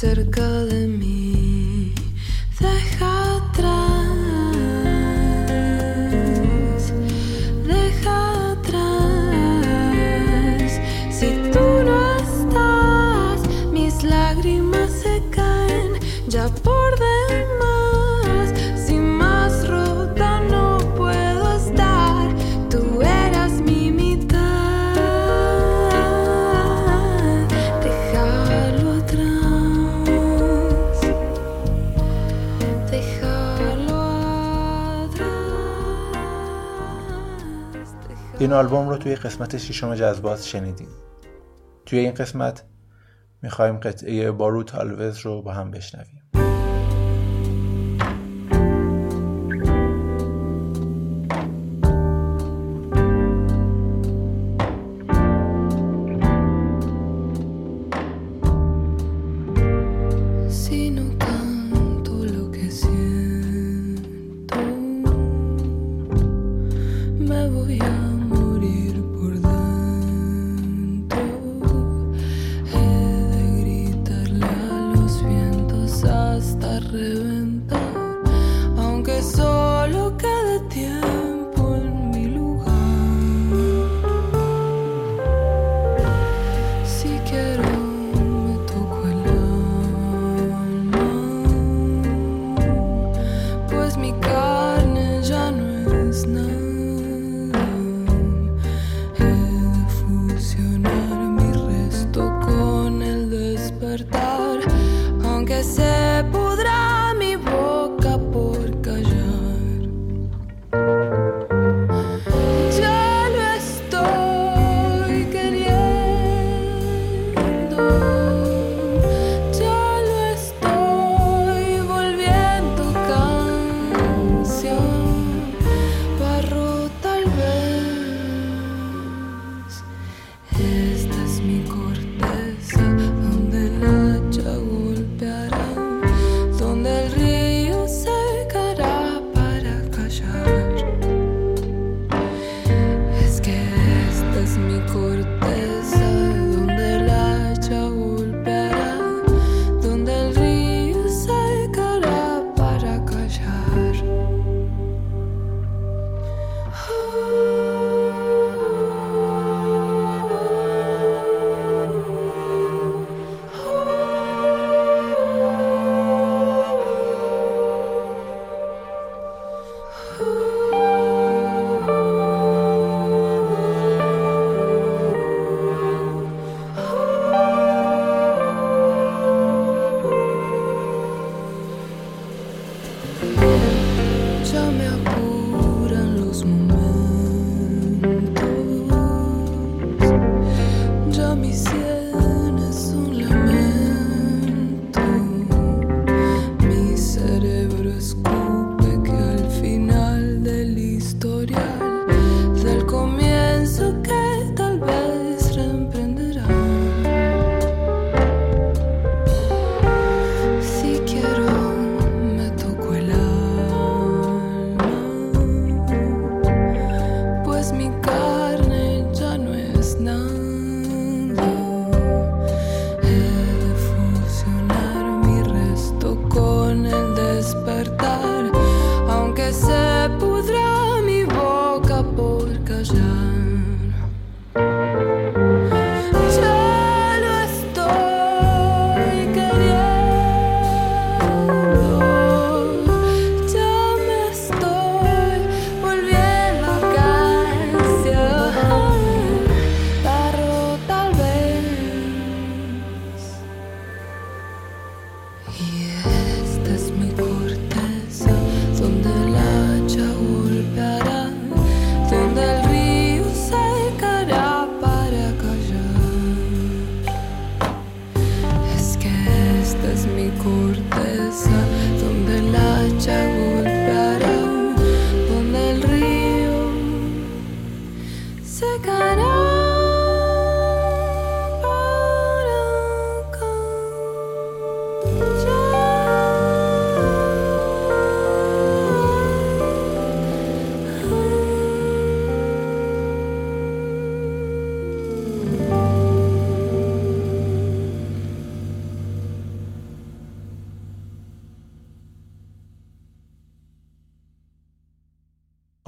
cerca 0.01 0.65
de 0.71 0.87
mí. 0.87 1.28
این 38.49 38.57
آلبوم 38.57 38.89
رو 38.89 38.97
توی 38.97 39.15
قسمت 39.15 39.57
ششم 39.57 39.95
جذبات 39.95 40.43
شنیدیم 40.43 40.89
توی 41.87 41.99
این 41.99 42.15
قسمت 42.15 42.65
می‌خوایم 43.43 43.77
قطعه 43.77 44.31
باروت 44.31 44.75
آلوز 44.75 45.19
رو 45.19 45.43
با 45.43 45.53
هم 45.53 45.71
بشنویم. 45.71 46.18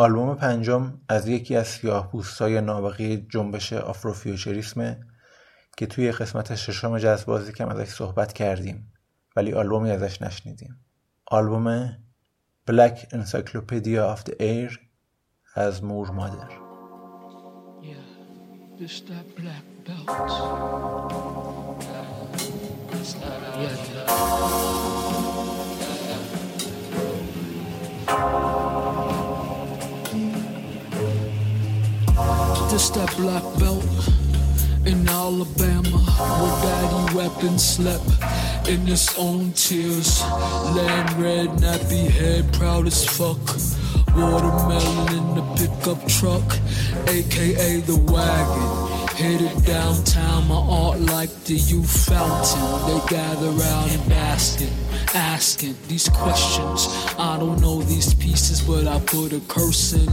آلبوم 0.01 0.35
پنجم 0.35 1.01
از 1.09 1.29
یکی 1.29 1.57
از 1.57 1.67
سیاه 1.67 2.11
های 2.41 2.61
نابغی 2.61 3.17
جنبش 3.17 3.73
آفروفیوچریسمه 3.73 5.01
که 5.77 5.87
توی 5.87 6.13
قسمت 6.13 6.55
ششم 6.55 6.99
جزبازی 6.99 7.53
کم 7.53 7.69
ازش 7.69 7.89
صحبت 7.89 8.33
کردیم 8.33 8.93
ولی 9.37 9.53
آلبومی 9.53 9.91
ازش 9.91 10.23
نشنیدیم. 10.23 10.81
آلبوم 11.27 11.97
Black 12.71 12.97
Encyclopedia 13.13 14.15
of 14.15 14.21
the 14.25 14.35
Air 14.41 14.79
از 15.55 15.85
مور 15.85 16.11
مادر. 16.11 16.51
This 32.81 32.89
that 32.97 33.15
black 33.19 33.43
belt 33.59 33.85
in 34.87 35.07
Alabama 35.07 35.99
where 36.41 36.57
daddy 36.65 37.15
weapons 37.15 37.63
slept 37.63 38.09
in 38.67 38.87
his 38.87 39.15
own 39.19 39.53
tears. 39.53 40.23
Land 40.23 41.13
red, 41.23 41.49
nappy 41.61 42.09
head, 42.09 42.51
proud 42.55 42.87
as 42.87 43.05
fuck. 43.05 43.37
Watermelon 44.17 45.13
in 45.13 45.35
the 45.35 45.45
pickup 45.59 46.01
truck, 46.09 46.59
aka 47.07 47.81
the 47.81 47.97
wagon. 48.11 48.80
Headed 49.21 49.67
downtown, 49.67 50.49
my 50.49 50.55
art 50.57 50.99
like 50.99 51.29
the 51.45 51.53
youth 51.53 52.07
fountain. 52.07 52.63
They 52.89 53.15
gather 53.15 53.51
round 53.51 53.91
and 53.91 54.09
basking, 54.09 54.73
asking 55.15 55.77
these 55.89 56.09
questions. 56.09 56.89
I 57.19 57.37
don't 57.39 57.61
know 57.61 57.83
these 57.83 58.15
pieces, 58.15 58.63
but 58.63 58.87
I 58.87 58.99
put 59.01 59.35
a 59.35 59.41
curse 59.41 59.93
in. 59.93 60.07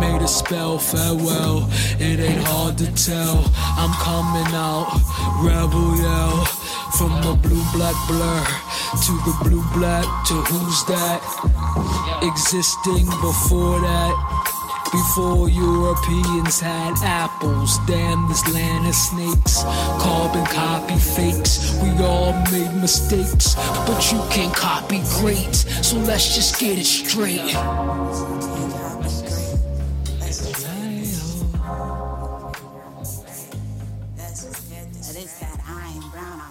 Made 0.00 0.22
a 0.22 0.26
spell, 0.26 0.76
farewell. 0.76 1.70
It 2.00 2.18
ain't 2.18 2.42
hard 2.48 2.78
to 2.78 2.92
tell. 2.96 3.44
I'm 3.78 3.94
coming 4.02 4.52
out, 4.52 4.90
rebel 5.40 5.96
yell. 6.02 6.44
From 6.98 7.12
the 7.22 7.38
blue 7.40 7.62
black 7.72 7.94
blur 8.08 8.44
to 9.06 9.12
the 9.22 9.36
blue 9.44 9.62
black 9.72 10.04
to 10.26 10.34
who's 10.34 10.84
that? 10.86 11.22
Existing 12.24 13.06
before 13.22 13.78
that 13.82 14.57
before 14.92 15.50
Europeans 15.50 16.60
had 16.60 16.94
apples, 17.02 17.78
damn 17.86 18.26
this 18.26 18.42
land 18.54 18.86
of 18.86 18.94
snakes. 18.94 19.62
Carbon 20.00 20.46
copy 20.46 20.96
fakes, 20.96 21.78
we 21.82 21.90
all 22.02 22.32
made 22.50 22.72
mistakes. 22.80 23.54
But 23.86 24.10
you 24.10 24.18
can't 24.30 24.54
copy 24.54 25.02
great. 25.20 25.54
so 25.54 25.98
let's 25.98 26.34
just 26.34 26.58
get 26.58 26.78
it 26.78 26.86
straight. 26.86 27.52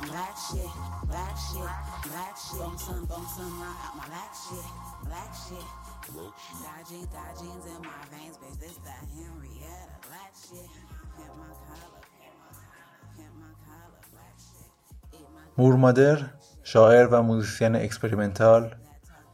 Black 0.08 0.36
shit, 0.38 0.70
black 1.10 1.36
shit, 1.38 1.70
black 2.12 2.38
shit. 2.38 2.60
Bone 2.60 2.78
sun, 2.78 3.06
bone 3.06 3.28
sun, 3.28 3.60
rock 3.60 3.78
out 3.84 3.98
my 3.98 4.06
black 4.08 4.32
shit, 4.34 4.66
black 5.06 5.34
shit. 5.34 5.77
Moor 15.58 15.86
Mother 15.86 16.30
شاعر 16.64 17.08
و 17.08 17.22
musician 17.22 17.76
experimental 17.76 18.76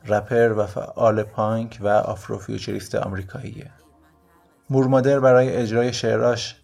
rapper 0.06 0.54
و 0.58 0.66
فعال 0.66 1.24
پانک 1.24 1.78
و 1.82 1.88
Afrofuturist 1.88 2.96
آمریکاییه. 2.96 3.72
Moor 4.70 4.90
Mother 4.90 5.20
برای 5.20 5.56
اجرای 5.56 5.94
شعراش 5.94 6.62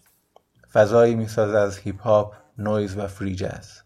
فضایی 0.72 1.14
می‌سازه 1.14 1.58
از 1.58 1.78
هیپ 1.78 2.02
هاپ، 2.02 2.34
نویز 2.58 2.96
و 2.96 3.06
free 3.06 3.34
jazz 3.34 3.82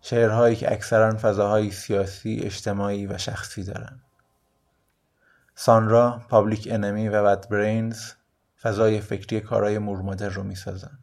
شعرهایی 0.00 0.56
که 0.56 0.72
اکثرا 0.72 1.18
فضاهای 1.18 1.70
سیاسی، 1.70 2.40
اجتماعی 2.42 3.06
و 3.06 3.18
شخصی 3.18 3.64
دارن 3.64 4.00
سانرا، 5.54 6.20
Public 6.28 6.68
Enemy 6.70 7.08
و 7.08 7.24
Bad 7.24 7.48
Brains 7.48 8.02
فضای 8.62 9.00
فکری 9.00 9.40
کارای 9.40 9.78
Moor 9.78 9.98
Mother 9.98 10.28
رو 10.28 10.42
می‌سازن. 10.42 10.98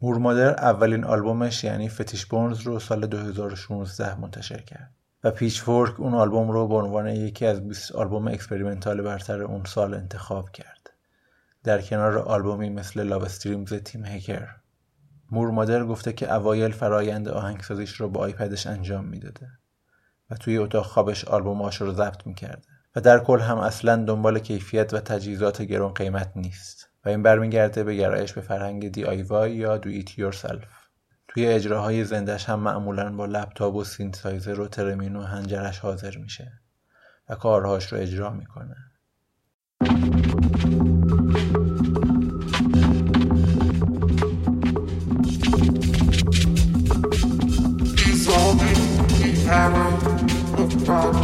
Moor 0.00 0.20
Mother 0.20 0.50
اولین 0.50 1.04
آلبومش 1.04 1.64
یعنی 1.64 1.88
Fetish 1.88 2.26
Bones 2.26 2.60
رو 2.60 2.78
سال 2.78 3.06
2016 3.06 4.20
منتشر 4.20 4.60
کرد 4.60 4.94
و 5.24 5.30
Pitchfork 5.30 6.00
اون 6.00 6.14
آلبوم 6.14 6.50
رو 6.50 6.68
به 6.68 6.74
عنوان 6.74 7.08
یکی 7.08 7.46
از 7.46 7.68
20 7.68 7.92
آلبوم 7.92 8.28
experimental 8.28 9.02
برتر 9.02 9.42
اون 9.42 9.64
سال 9.64 9.94
انتخاب 9.94 10.50
کرد. 10.50 10.90
در 11.64 11.82
کنار 11.82 12.18
آلبومی 12.18 12.70
مثل 12.70 13.02
Love 13.02 13.24
Streams 13.24 13.74
تیم 13.74 14.04
هکر 14.04 14.48
Moor 15.30 15.52
Mother 15.52 15.84
گفته 15.84 16.12
که 16.12 16.34
اوایل 16.34 16.72
فرایند 16.72 17.28
آهنگسازیش 17.28 17.92
رو 17.92 18.08
با 18.08 18.20
آیپدش 18.20 18.66
انجام 18.66 19.04
می‌داده. 19.04 19.57
و 20.30 20.34
توی 20.34 20.58
اتاق 20.58 20.86
خوابش 20.86 21.24
آلبوماش 21.24 21.80
رو 21.80 21.92
ضبط 21.92 22.26
می‌کرده. 22.26 22.62
و 22.96 23.00
در 23.00 23.18
کل 23.18 23.40
هم 23.40 23.58
اصلا 23.58 23.96
دنبال 23.96 24.38
کیفیت 24.38 24.94
و 24.94 25.00
تجهیزات 25.00 25.62
گرون 25.62 25.92
قیمت 25.92 26.32
نیست. 26.36 26.88
و 27.04 27.08
این 27.08 27.22
برمیگرده 27.22 27.84
به 27.84 27.96
گرایش 27.96 28.32
به 28.32 28.40
فرهنگ 28.40 28.92
DIY 28.92 29.56
یا 29.56 29.76
do 29.76 29.90
it 29.90 30.18
yourself 30.18 30.88
توی 31.28 31.46
اجراهای 31.46 32.04
زندش 32.04 32.48
هم 32.48 32.60
معمولا 32.60 33.16
با 33.16 33.26
لپتاپ 33.26 33.74
و 33.74 33.84
سینتسایزر 33.84 34.60
و 34.60 34.68
ترمین 34.68 35.16
و 35.16 35.22
حنجرش 35.22 35.78
حاضر 35.78 36.16
میشه. 36.16 36.52
و 37.28 37.34
کارهاش 37.34 37.92
رو 37.92 37.98
اجرا 37.98 38.30
می‌کنه. 38.30 38.76
Breaking 50.88 51.20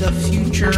the 0.00 0.10
future 0.26 0.76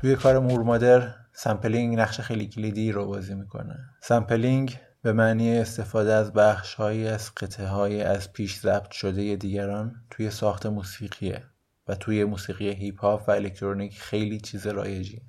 توی 0.00 0.16
کار 0.16 0.38
مورمادر 0.38 1.14
sampling 1.32 1.98
نقش 1.98 2.20
خیلی 2.20 2.46
کلیدی 2.46 2.92
رو 2.92 3.06
بازی 3.06 3.34
می‌کنه. 3.34 3.78
sampling 4.02 4.78
به 5.02 5.12
معنی 5.12 5.58
استفاده 5.58 6.12
از 6.12 6.32
بخش 6.32 6.74
هایی 6.74 7.08
از 7.08 7.34
قطعه 7.34 8.02
از 8.02 8.32
پیش 8.32 8.60
ضبط 8.60 8.90
شده 8.90 9.36
دیگران 9.36 9.94
توی 10.10 10.30
ساخت 10.30 10.66
موسیقیه 10.66 11.42
و 11.88 11.94
توی 11.94 12.24
موسیقی 12.24 12.70
هیپ 12.70 13.00
هاپ 13.00 13.28
و 13.28 13.30
الکترونیک 13.30 14.00
خیلی 14.00 14.40
چیز 14.40 14.66
رایجی. 14.66 15.22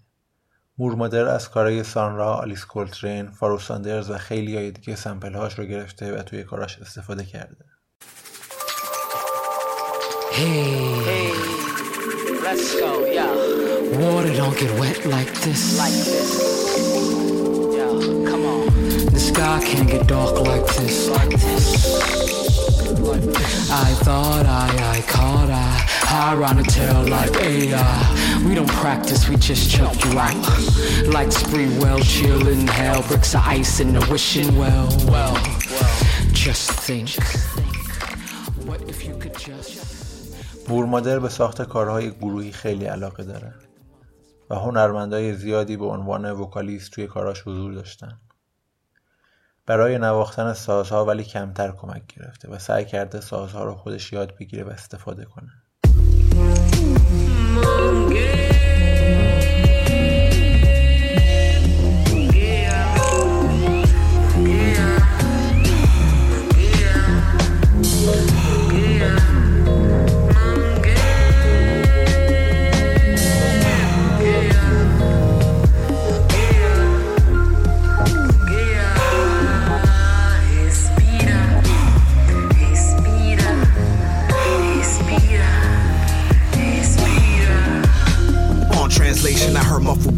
مورمادر 0.77 1.25
از 1.25 1.49
کارهای 1.49 1.83
سانرا، 1.83 2.33
آلیس 2.33 2.65
کولترین، 2.65 3.31
فارو 3.31 3.59
ساندرز 3.59 4.09
و 4.09 4.17
خیلی 4.17 4.55
های 4.55 4.71
دیگه 4.71 4.95
sample 4.95 5.33
هاش 5.33 5.59
رو 5.59 5.65
گرفته 5.65 6.19
و 6.19 6.21
توی 6.23 6.43
کاراش 6.43 6.79
استفاده 6.79 7.25
کرده. 7.25 7.70
Hey, 10.33 11.03
hey, 11.03 11.33
let's 12.41 12.73
go, 12.79 13.05
yeah. 13.05 13.27
Water 13.99 14.33
don't 14.33 14.57
get 14.57 14.79
wet 14.79 15.05
like 15.05 15.29
this. 15.41 15.77
Like 15.77 15.91
this. 15.91 16.77
Yo, 17.75 17.99
come 18.25 18.45
on. 18.45 18.65
The 19.11 19.19
sky 19.19 19.61
can't 19.61 19.89
get 19.89 20.07
dark 20.07 20.39
like 20.39 20.65
this. 20.77 21.09
Like 21.09 21.31
this. 21.31 22.01
I 23.69 23.93
thought 24.05 24.45
I, 24.45 24.97
I 24.97 25.01
caught 25.01 25.49
I, 25.49 25.87
I 26.09 26.35
run 26.35 26.59
a 26.59 26.63
tail 26.63 27.03
like 27.09 27.35
AI. 27.35 28.43
We 28.47 28.55
don't 28.55 28.69
practice, 28.69 29.27
we 29.27 29.35
just 29.35 29.69
choke 29.69 30.05
you 30.05 30.17
out. 30.17 30.33
Like 31.07 31.33
spree 31.33 31.67
well, 31.77 31.99
chillin' 31.99 32.69
hell, 32.69 33.01
bricks 33.03 33.35
of 33.35 33.41
ice 33.45 33.81
in 33.81 33.93
the 33.93 34.07
wishing 34.09 34.57
well. 34.57 34.87
Well, 35.07 35.35
just 36.31 36.71
think. 36.71 37.09
What 38.65 38.81
if 38.83 39.05
you 39.05 39.17
could 39.17 39.37
just. 39.37 39.90
مورمادر 40.69 41.19
به 41.19 41.29
ساخت 41.29 41.61
کارهای 41.61 42.11
گروهی 42.11 42.51
خیلی 42.51 42.85
علاقه 42.85 43.23
داره 43.23 43.53
و 44.49 44.55
هنرمندای 44.55 45.33
زیادی 45.33 45.77
به 45.77 45.85
عنوان 45.85 46.31
وکالیست 46.31 46.91
توی 46.91 47.07
کاراش 47.07 47.41
حضور 47.41 47.73
داشتن. 47.73 48.19
برای 49.65 49.97
نواختن 49.97 50.53
سازها 50.53 51.05
ولی 51.05 51.23
کمتر 51.23 51.71
کمک 51.71 52.01
گرفته 52.15 52.49
و 52.49 52.59
سعی 52.59 52.85
کرده 52.85 53.21
سازها 53.21 53.63
رو 53.63 53.75
خودش 53.75 54.13
یاد 54.13 54.37
بگیره 54.37 54.63
و 54.63 54.69
استفاده 54.69 55.25
کنه. 55.25 55.51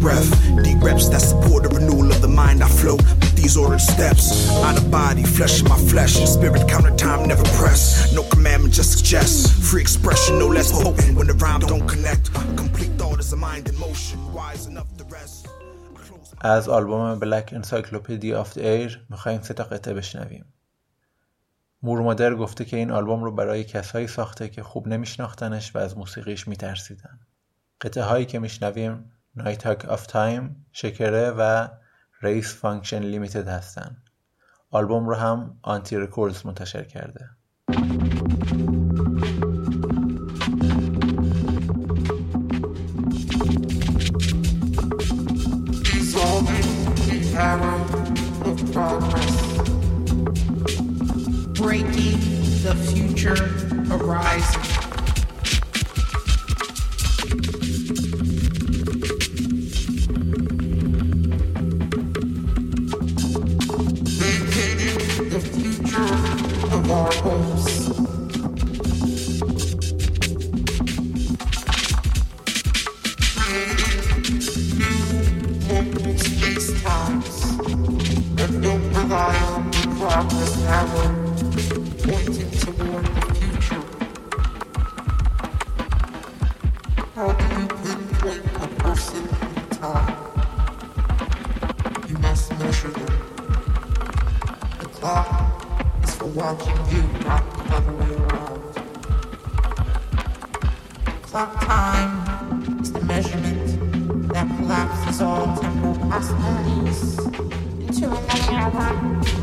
breath. 0.04 0.30
Deep 0.66 0.80
reps 0.88 1.08
that 1.14 1.24
support 1.32 1.62
the 1.66 1.72
renewal 1.78 2.08
of 2.14 2.20
the 2.26 2.32
mind. 2.42 2.58
I 2.68 2.70
flow 2.82 2.98
with 3.22 3.36
these 3.42 3.56
ordered 3.62 3.86
steps. 3.94 4.24
Out 4.68 4.78
of 4.82 4.86
body, 4.92 5.24
flesh 5.38 5.56
in 5.62 5.68
my 5.74 5.80
flesh. 5.92 6.14
Spirit 6.38 6.64
counter 6.74 6.96
time, 7.06 7.22
never 7.32 7.48
press. 7.60 7.82
No 8.18 8.24
commandment, 8.34 8.74
just 8.80 8.92
suggest. 8.98 9.36
Free 9.70 9.82
expression, 9.88 10.34
no 10.44 10.48
less 10.58 10.70
potent. 10.84 11.18
When 11.18 11.28
the 11.32 11.38
rhyme 11.44 11.64
don't 11.72 11.88
connect, 11.94 12.26
complete 12.64 12.94
thought 13.00 13.20
is 13.24 13.32
a 13.38 13.40
mind 13.48 13.66
in 13.72 13.76
motion. 13.88 14.18
Wise 14.40 14.64
enough 14.72 14.90
to 15.00 15.06
rest. 15.18 15.48
از 16.46 16.70
آلبوم 16.70 17.20
بلک 17.20 17.54
انسایکلوپیدی 17.54 18.34
آف 18.34 18.58
ایر 18.58 19.06
میخواییم 19.10 19.42
سه 19.42 19.54
تا 19.54 19.64
قطعه 19.64 19.94
بشنویم 19.94 20.46
مور 21.84 22.02
مادر 22.02 22.36
گفته 22.36 22.66
که 22.66 22.78
این 22.78 22.92
آلبوم 22.92 23.24
رو 23.24 23.32
برای 23.32 23.64
کسایی 23.64 24.08
ساخته 24.08 24.50
که 24.50 24.64
خوب 24.64 24.88
نمیشناختنش 24.88 25.76
و 25.76 25.80
از 25.80 25.98
موسیقیش 25.98 26.48
میترسیدن 26.48 27.20
قطعه 27.82 28.04
هایی 28.04 28.26
که 28.26 28.40
میشنویم 28.40 29.12
Nighthawk 29.36 29.86
of 29.86 30.08
Time 30.08 30.66
Shekere 30.72 31.32
و 31.38 31.68
Race 32.22 32.56
Function 32.56 33.00
Limited 33.00 33.48
هستن 33.48 33.98
آلبوم 34.72 35.10
رو 35.10 35.16
هم 35.16 35.58
آنتی 35.62 35.98
رکوردز 35.98 36.46
منتشر 36.46 36.84
کرده 36.84 37.30
Breaking 51.64 52.20
the 52.66 52.76
future 52.92 53.44
horizon. 53.92 54.83
Progress 80.30 80.56
power, 80.66 81.08
pointing 82.04 82.52
toward 82.52 83.06
the 83.06 83.22
future. 83.36 83.84
How 87.16 87.32
do 87.34 87.44
you 87.56 87.68
pinpoint 87.68 88.46
a 88.56 88.68
person 88.82 89.24
in 89.24 89.66
time? 89.78 90.18
You 92.08 92.18
must 92.20 92.58
measure 92.60 92.90
them. 92.90 93.16
The 94.80 94.88
clock 94.94 95.30
is 96.04 96.16
for 96.16 96.28
watching 96.28 96.80
you, 96.92 97.04
not 97.26 97.44
the 97.58 97.76
other 97.76 97.92
way 97.92 98.14
around. 98.16 98.62
Clock 101.24 101.52
time 101.66 102.80
is 102.82 102.92
the 102.94 103.02
measurement 103.02 104.30
that 104.32 104.48
collapses 104.58 105.22
all 105.22 105.58
temporal 105.58 105.96
possibilities 106.10 107.20
into 107.88 108.06
a 108.08 108.22
measure 108.28 109.43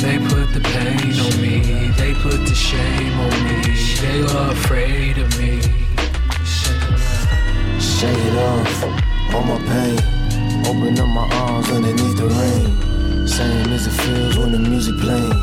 They 0.00 0.16
put 0.18 0.54
the 0.54 0.60
pain 0.60 1.12
on 1.20 1.42
me, 1.42 1.92
they 1.98 2.14
put 2.14 2.40
the 2.48 2.54
shame 2.54 3.20
on 3.20 3.44
me. 3.44 3.60
They 4.00 4.22
are 4.34 4.52
afraid 4.52 5.18
of 5.18 5.28
me. 5.38 5.60
Shake 7.78 8.16
it 8.16 8.36
off, 8.38 8.82
all 9.34 9.42
my 9.42 9.58
pain. 9.68 9.98
Open 10.64 10.98
up 10.98 11.08
my 11.08 11.28
arms 11.36 11.68
underneath 11.68 12.16
the 12.16 12.28
rain. 12.28 13.28
Same 13.28 13.72
as 13.74 13.86
it 13.86 13.90
feels 13.90 14.38
when 14.38 14.52
the 14.52 14.58
music 14.58 14.98
playing. 15.00 15.34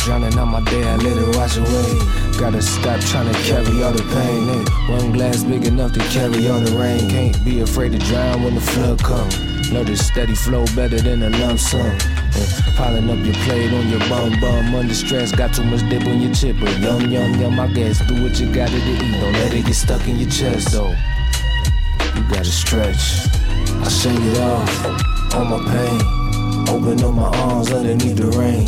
Drowning 0.00 0.36
out 0.36 0.46
my 0.46 0.64
day, 0.64 0.82
I 0.82 0.96
let 0.96 1.16
it 1.16 1.36
wash 1.36 1.56
away. 1.56 2.40
Gotta 2.40 2.60
stop 2.60 2.98
trying 3.02 3.32
to 3.32 3.38
carry 3.44 3.84
all 3.84 3.92
the 3.92 4.02
pain. 4.02 4.48
Ain't 4.48 4.68
one 4.90 5.12
glass 5.12 5.44
big 5.44 5.64
enough 5.64 5.92
to 5.92 6.00
carry 6.10 6.48
all 6.48 6.58
the 6.58 6.76
rain. 6.76 7.08
Can't 7.08 7.44
be 7.44 7.60
afraid 7.60 7.92
to 7.92 7.98
drown 7.98 8.42
when 8.42 8.56
the 8.56 8.60
flood 8.60 8.98
comes. 8.98 9.70
Know 9.70 9.84
the 9.84 9.96
steady 9.96 10.34
flow 10.34 10.64
better 10.74 11.00
than 11.00 11.22
a 11.22 11.30
lump 11.30 11.60
sum. 11.60 11.96
And 12.34 12.76
piling 12.76 13.10
up 13.10 13.24
your 13.24 13.34
plate 13.44 13.72
on 13.72 13.88
your 13.88 14.00
bum 14.08 14.38
bum. 14.40 14.74
Under 14.74 14.94
stress, 14.94 15.32
got 15.32 15.54
too 15.54 15.64
much 15.64 15.80
dip 15.88 16.04
on 16.06 16.20
your 16.20 16.32
chip. 16.34 16.56
But 16.60 16.78
yum 16.80 17.10
yum 17.10 17.34
yum, 17.40 17.60
I 17.60 17.66
guess. 17.68 18.00
Do 18.06 18.22
what 18.22 18.38
you 18.40 18.52
gotta 18.52 18.72
to 18.72 18.92
eat. 18.92 19.20
Don't 19.20 19.32
let 19.32 19.52
it 19.52 19.64
get 19.66 19.74
stuck 19.74 20.06
in 20.08 20.18
your 20.18 20.30
chest 20.30 20.72
though. 20.72 20.94
You 22.14 22.22
gotta 22.30 22.44
stretch. 22.44 23.28
I 23.84 23.88
shake 23.88 24.18
it 24.20 24.38
off, 24.38 25.34
all 25.34 25.44
my 25.44 25.58
pain. 25.70 26.68
Open 26.68 27.02
up 27.04 27.14
my 27.14 27.28
arms 27.38 27.72
underneath 27.72 28.16
the 28.16 28.26
rain. 28.38 28.66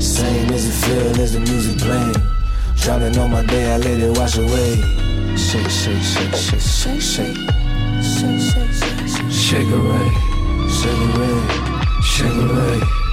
Same 0.00 0.50
as 0.52 0.66
it 0.66 0.86
feel 0.86 1.20
as 1.20 1.32
the 1.34 1.40
music 1.40 1.78
playing. 1.78 2.14
Drowning 2.76 3.16
on 3.18 3.30
my 3.30 3.44
day, 3.46 3.72
I 3.72 3.76
let 3.78 4.00
it 4.00 4.16
wash 4.18 4.36
away. 4.36 4.76
Shake, 5.36 5.68
shake, 5.70 6.02
shake, 6.02 6.34
shake, 6.34 6.60
shake, 6.60 7.00
shake. 7.00 7.36
Shake, 8.02 8.40
shake, 8.40 8.72
shake, 8.72 9.08
shake. 9.08 9.30
Shake 9.30 9.70
away. 9.72 10.08
Shake 10.68 11.00
it 11.00 11.14
away, 11.16 11.34
Shake 12.02 12.26
away. 12.26 12.30
shake 12.30 12.32
it 12.32 12.50
away, 12.50 13.03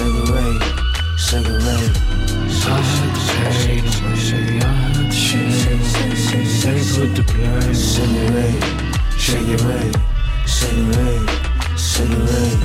Sugar 0.00 0.32
Ray, 0.32 0.58
shake 1.18 1.46
it, 1.46 1.60
Cigarette, 7.76 8.56
cigarette, 9.18 9.96
cigarette, 10.48 11.28
cigarette. 11.76 12.60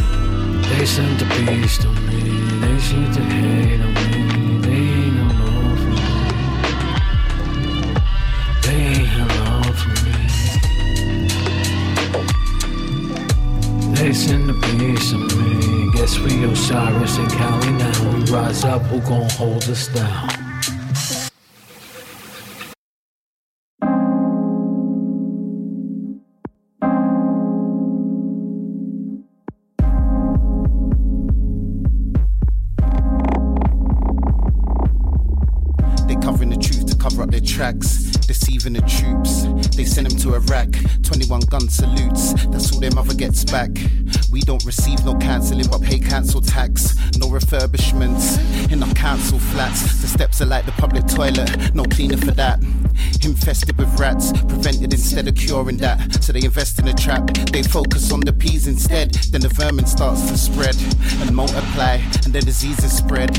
They 0.69 0.85
sent 0.85 1.19
the 1.19 1.25
beast 1.45 1.85
on 1.85 1.95
me, 2.07 2.21
they 2.61 2.79
sent 2.79 3.13
the 3.13 3.21
hate 3.21 3.81
on 3.81 3.93
me. 3.93 4.54
Send 14.15 14.47
the 14.47 14.53
beast 14.53 15.13
on 15.13 15.27
me, 15.27 15.91
guess 15.91 16.17
we 16.17 16.45
Osiris 16.45 17.17
and 17.17 17.29
Cali 17.31 17.71
now. 17.73 18.13
We 18.13 18.23
rise 18.31 18.63
up, 18.63 18.81
who 18.83 19.01
gon' 19.01 19.29
hold 19.31 19.63
us 19.65 19.87
down? 19.89 20.29
They 36.07 36.15
covering 36.15 36.49
the 36.49 36.57
truth 36.57 36.85
to 36.87 36.95
cover 36.97 37.23
up 37.23 37.31
their 37.31 37.41
tracks, 37.41 38.11
deceiving 38.25 38.73
the 38.73 38.81
troops. 38.81 39.43
They 39.75 39.83
send 39.83 40.09
them 40.09 40.17
to 40.19 40.35
Iraq, 40.35 40.69
21 41.03 41.41
gun 41.41 41.67
salutes 41.69 42.04
so 42.65 42.79
them 42.79 42.95
mother 42.95 43.13
gets 43.13 43.43
back. 43.43 43.69
We 44.31 44.41
don't 44.41 44.63
receive 44.65 45.03
no 45.05 45.15
cancelling, 45.15 45.67
but 45.69 45.81
pay 45.81 45.99
council 45.99 46.41
tax. 46.41 46.95
No 47.17 47.27
refurbishments 47.27 48.71
in 48.71 48.83
our 48.83 48.93
council 48.93 49.39
flats. 49.39 50.01
The 50.01 50.07
steps 50.07 50.41
are 50.41 50.45
like 50.45 50.65
the 50.65 50.71
public 50.73 51.07
toilet, 51.07 51.73
no 51.73 51.83
cleaner 51.83 52.17
for 52.17 52.31
that. 52.31 52.61
Infested 53.23 53.77
with 53.77 53.99
rats, 53.99 54.31
prevented 54.31 54.93
instead 54.93 55.27
of 55.27 55.35
curing 55.35 55.77
that. 55.77 56.23
So 56.23 56.33
they 56.33 56.43
invest 56.43 56.79
in 56.79 56.87
a 56.87 56.93
trap, 56.93 57.27
they 57.51 57.63
focus 57.63 58.11
on 58.11 58.21
the 58.21 58.33
peas 58.33 58.67
instead. 58.67 59.13
Then 59.31 59.41
the 59.41 59.49
vermin 59.49 59.85
starts 59.85 60.29
to 60.29 60.37
spread 60.37 60.75
and 61.21 61.35
multiply, 61.35 61.99
and 62.23 62.33
the 62.33 62.41
diseases 62.41 62.95
spread. 62.95 63.31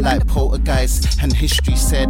Like 0.00 0.26
poltergeist, 0.26 1.22
and 1.22 1.32
history 1.32 1.76
said, 1.76 2.08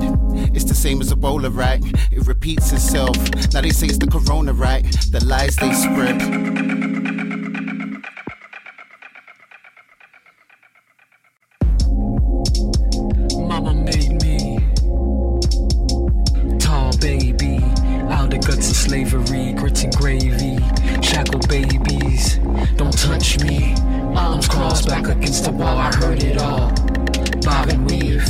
it's 0.55 0.65
the 0.65 0.75
same 0.75 1.01
as 1.01 1.13
Ebola, 1.13 1.55
right? 1.55 1.83
It 2.11 2.27
repeats 2.27 2.73
itself. 2.73 3.17
Now 3.53 3.61
they 3.61 3.71
say 3.71 3.87
it's 3.87 3.99
the 3.99 4.07
corona, 4.07 4.53
right? 4.53 4.85
The 5.11 5.25
lies 5.25 5.57
they 5.57 5.73
spread. 5.73 7.14
And 19.85 19.97
gravy, 19.97 20.57
shackled 21.03 21.47
babies, 21.49 22.39
watch 22.79 23.39
me. 23.41 23.75
Arms 24.17 24.49
crossed 24.49 24.89
back 24.89 25.07
against 25.09 25.45
the 25.45 25.53
wall, 25.53 25.77
I 25.77 25.95
heard 25.95 26.23
it 26.23 26.39
all. 26.39 26.71
Bob 27.43 27.69
and 27.69 27.89
weave, 27.89 28.27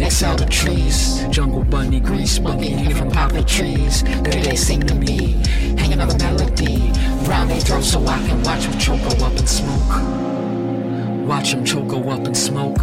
excel 0.00 0.36
the 0.36 0.46
trees. 0.46 1.24
Jungle 1.28 1.64
bunny, 1.64 1.98
grease 1.98 2.38
monkey, 2.38 2.70
hanging 2.70 2.94
from 2.94 3.10
poplar 3.10 3.42
trees. 3.42 4.02
There 4.02 4.42
they 4.42 4.54
sing 4.54 4.80
to 4.82 4.94
me, 4.94 5.42
hang 5.76 5.92
another 5.92 6.16
melody. 6.18 6.92
Round 7.28 7.50
they 7.50 7.60
throw 7.60 7.80
so 7.80 8.06
I 8.06 8.18
can 8.26 8.42
watch 8.42 8.64
them 8.64 8.78
choke 8.78 9.02
go 9.02 9.26
up 9.26 9.32
in 9.32 9.46
smoke. 9.46 11.26
Watch 11.26 11.50
them 11.50 11.64
choke 11.64 11.88
go 11.88 12.10
up 12.10 12.26
in 12.26 12.34
smoke. 12.34 12.78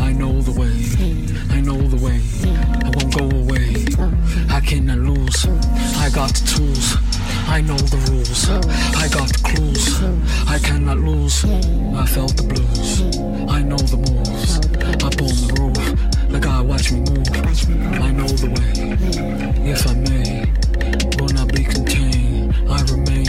I 0.00 0.12
know 0.12 0.40
the 0.40 0.52
way, 0.58 0.74
I 1.56 1.60
know 1.60 1.80
the 1.80 2.04
way. 2.04 2.20
I 2.84 2.90
won't 2.96 3.16
go 3.16 3.24
away. 3.38 3.86
I 4.50 4.60
cannot 4.60 4.98
lose. 4.98 5.46
I 5.96 6.10
got 6.10 6.34
the 6.34 6.44
tools. 6.46 7.09
I 7.50 7.60
know 7.62 7.76
the 7.76 7.96
rules. 8.08 8.48
I 8.48 9.08
got 9.08 9.28
the 9.28 9.40
clues. 9.42 10.00
I 10.48 10.58
cannot 10.60 10.98
lose. 10.98 11.44
I 11.44 12.06
felt 12.06 12.36
the 12.36 12.44
blues. 12.44 13.02
I 13.50 13.60
know 13.60 13.76
the 13.76 13.96
moves. 13.96 14.58
Up 15.04 15.20
on 15.20 15.34
the 15.42 15.52
roof. 15.58 16.30
The 16.30 16.38
guy 16.38 16.60
watch 16.60 16.92
me 16.92 17.00
move. 17.00 17.26
I 18.00 18.12
know 18.12 18.28
the 18.28 18.50
way. 18.54 18.70
If 19.68 19.84
I 19.84 19.94
may, 19.94 20.46
will 21.18 21.34
not 21.34 21.52
be 21.52 21.64
contained. 21.64 22.54
I 22.70 22.82
remain. 22.82 23.19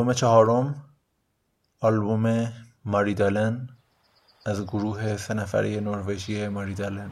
آلبوم 0.00 0.14
چهارم 0.14 0.84
آلبوم 1.80 2.52
ماریدالن 2.84 3.68
از 4.46 4.62
گروه 4.66 5.16
سه 5.16 5.34
نفره 5.34 5.80
نروژی 5.80 6.48
ماریدالن. 6.48 7.10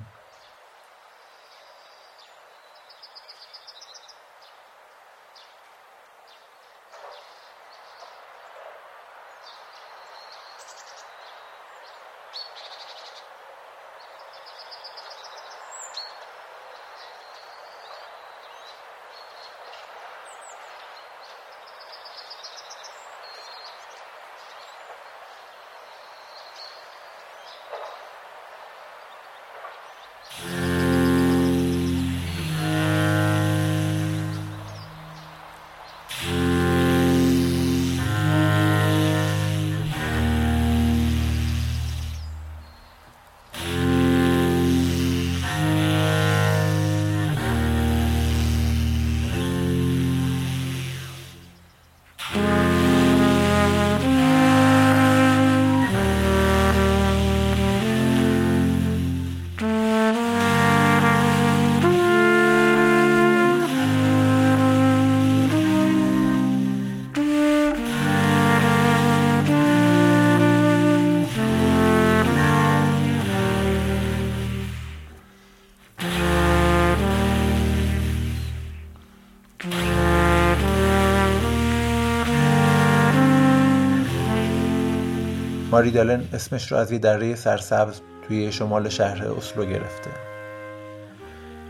ماریدالن 85.79 86.29
اسمش 86.33 86.73
رو 86.73 86.79
از 86.79 86.93
یه 86.93 86.99
دره 86.99 87.35
سرسبز 87.35 88.01
توی 88.29 88.53
شمال 88.53 88.89
شهر 88.89 89.29
اسلو 89.29 89.65
گرفته. 89.65 90.11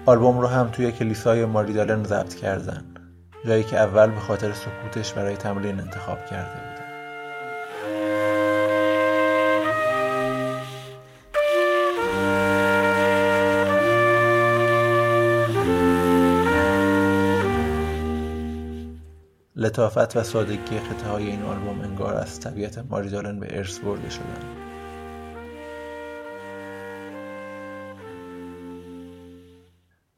آلبوم 0.06 0.38
رو 0.38 0.46
هم 0.46 0.68
توی 0.68 0.92
کلیسای 0.92 1.44
ماریدالن 1.44 2.04
ضبط 2.04 2.34
کردن. 2.34 2.84
جایی 3.46 3.64
که 3.64 3.76
اول 3.76 4.11
به 4.11 4.20
خاطر 4.20 4.52
سکوتش 4.52 5.12
برای 5.12 5.36
تمرین 5.36 5.80
انتخاب 5.80 6.26
کرده 6.26 6.61
بودن 6.61 6.78
لطافت 19.61 20.16
و 20.16 20.22
سادگی 20.22 20.78
خطه 20.78 21.09
های 21.09 21.26
این 21.26 21.42
آلبوم 21.42 21.80
انگار 21.80 22.14
از 22.14 22.40
طبیعت 22.40 22.78
ماریدالن 22.78 23.40
به 23.40 23.59
ارث 23.59 23.78
برده 23.78 24.11
شدن. 24.11 24.44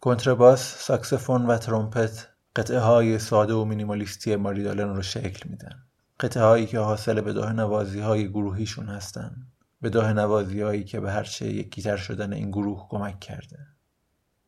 کنترباس، 0.01 0.61
ساکسفون 0.61 1.47
و 1.47 1.59
ترومپت 1.59 2.29
قطعه 2.57 2.79
های 2.79 3.19
ساده 3.19 3.55
و 3.55 3.65
مینیمالیستی 3.65 4.37
ماریدالن 4.37 4.97
رو 4.97 5.03
شکل 5.03 5.49
میدن. 5.51 5.75
قطعه 6.21 6.43
هایی 6.43 6.67
که 6.67 6.79
حاصل 6.79 7.21
بداه 7.21 7.53
نوازی 7.53 8.01
های 8.01 8.29
گروهیشون 8.29 8.87
هستن. 8.87 9.37
بداه 9.83 10.13
نوازی 10.13 10.61
هایی 10.61 10.85
که 10.85 11.01
به 11.01 11.13
هرچه 11.13 11.47
یکیتر 11.47 11.97
شدن 11.97 12.33
این 12.33 12.51
گروه 12.51 12.87
کمک 12.89 13.21
کرده. 13.21 13.70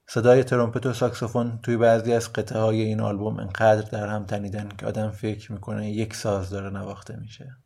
صدای 0.06 0.44
ترومپت 0.44 0.86
و 0.86 0.92
ساکسوفون 0.92 1.58
توی 1.62 1.76
بعضی 1.76 2.12
از 2.12 2.32
قطعه 2.32 2.60
های 2.60 2.82
این 2.82 3.00
آلبوم 3.00 3.38
انقدر 3.38 3.90
در 3.90 4.06
هم 4.06 4.24
تنیدن 4.24 4.68
که 4.78 4.86
آدم 4.86 5.10
فکر 5.10 5.52
می‌کنه 5.52 5.90
یک 5.90 6.14
ساز 6.14 6.50
داره 6.50 6.70
نواخته 6.70 7.16
میشه. 7.16 7.56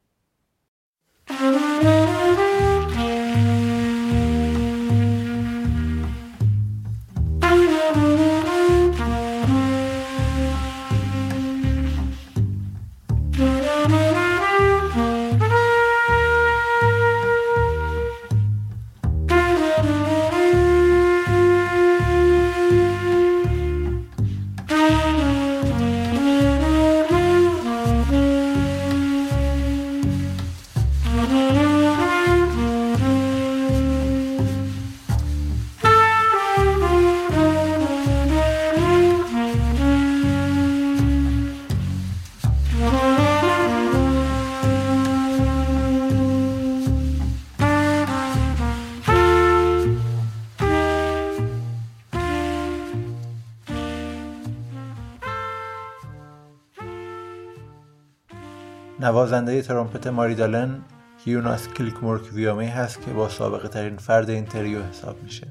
نوازنده 59.36 59.62
ترومپت 59.62 60.06
ماریدالن 60.06 60.84
یوناس 61.24 61.68
کیلمورک 61.68 62.32
ویموی 62.32 62.66
هست 62.66 63.02
که 63.02 63.12
با 63.12 63.28
سابقه 63.28 63.68
ترین 63.68 63.96
فرد 63.96 64.30
این 64.30 64.44
تریو 64.44 64.82
حساب 64.82 65.22
میشه. 65.22 65.46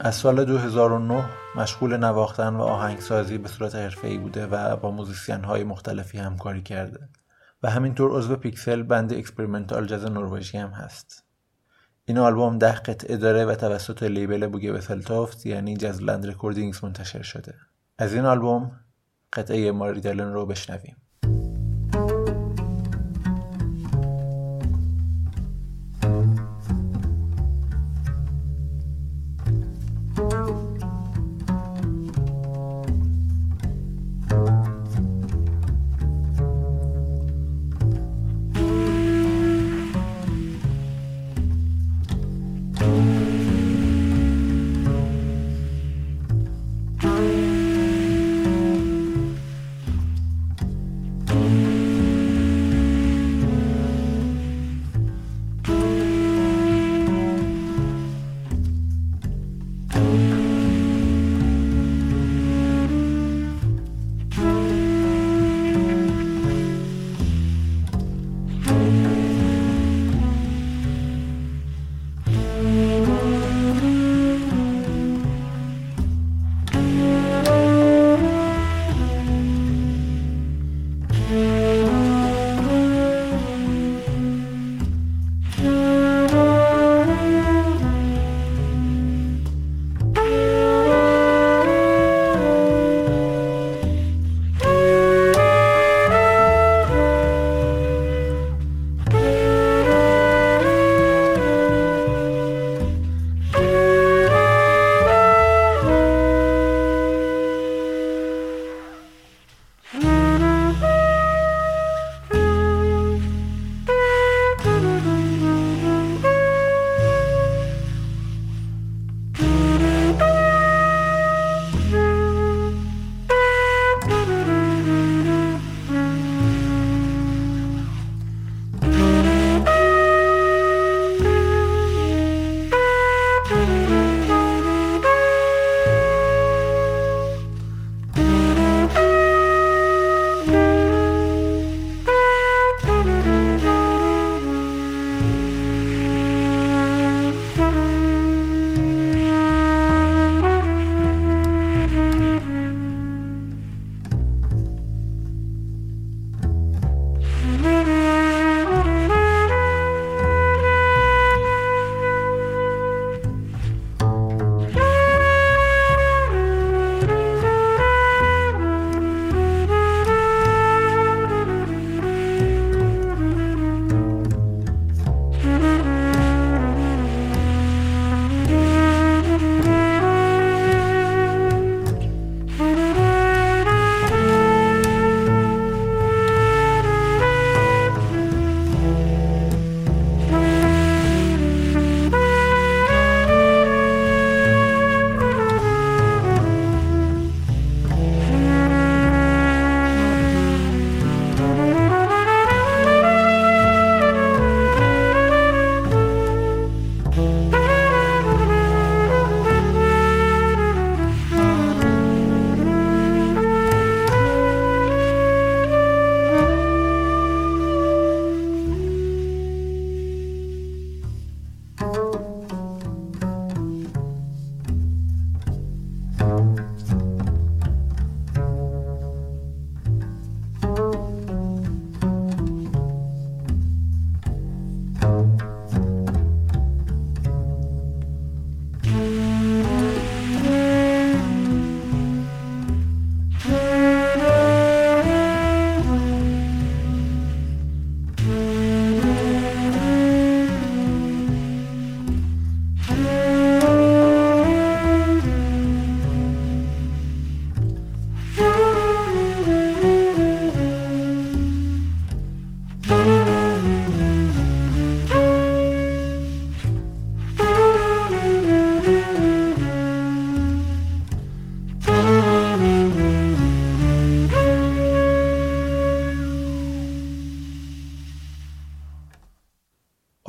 از 0.00 0.14
سال 0.14 0.44
2009 0.44 1.24
مشغول 1.56 1.96
نواختن 1.96 2.54
و 2.54 2.62
آهنگسازی 2.62 3.38
به 3.38 3.48
صورت 3.48 3.74
حرفه‌ای 3.74 4.18
بوده 4.18 4.46
و 4.46 4.76
با 4.76 4.90
musician 4.90 5.44
های 5.44 5.64
مختلفی 5.64 6.18
همکاری 6.18 6.62
کرده. 6.62 7.08
و 7.62 7.70
همینطور 7.70 8.10
عضو 8.10 8.36
پیکسل 8.36 8.82
band 8.82 9.12
experimental 9.12 9.86
جاز 9.86 10.04
نروژی 10.04 10.58
هم 10.58 10.70
هست. 10.70 11.24
این 12.04 12.18
آلبوم 12.18 12.58
ده 12.58 12.74
قطعه 12.74 13.16
داره 13.16 13.44
و 13.44 13.54
توسط 13.54 14.02
label 14.02 14.46
بوگه 14.46 14.72
وسلتوفت 14.72 15.46
یعنی 15.46 15.76
جزلند 15.76 16.26
رکوردینگز 16.26 16.84
منتشر 16.84 17.22
شده. 17.22 17.54
از 17.98 18.14
این 18.14 18.24
آلبوم 18.24 18.80
قطعه 19.32 19.72
ماریدالن 19.72 20.32
رو 20.32 20.46
بشنویم. 20.46 20.96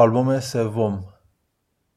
آلبوم 0.05 0.39
سوم. 0.39 1.05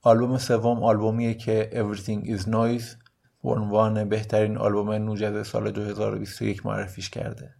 آلبوم 0.02 0.38
سوم 0.38 0.82
آلبومیه 0.82 1.34
که 1.34 1.70
Everything 1.72 2.26
is 2.26 2.42
Noise 2.42 2.96
به 3.42 3.50
عنوان 3.50 4.08
بهترین 4.08 4.58
آلبوم 4.58 4.92
نوجز 4.92 5.46
سال 5.48 5.70
2021 5.70 6.66
معرفیش 6.66 7.10
کرده 7.10 7.54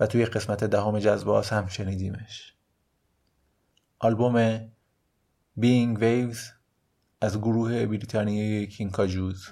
و 0.00 0.06
توی 0.06 0.24
قسمت 0.24 0.64
دهم 0.64 0.98
جذباز 0.98 1.50
هم 1.50 1.66
شنیدیمش. 1.66 2.54
آلبوم 3.98 4.58
Being 5.60 5.98
Waves 5.98 6.40
از 7.20 7.38
گروه 7.38 7.86
بریتانیایی 7.86 8.66
کینکاجوز 8.66 9.48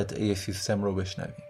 قطعه 0.00 0.34
سیستم 0.34 0.82
رو 0.84 0.94
بشنویم 0.94 1.49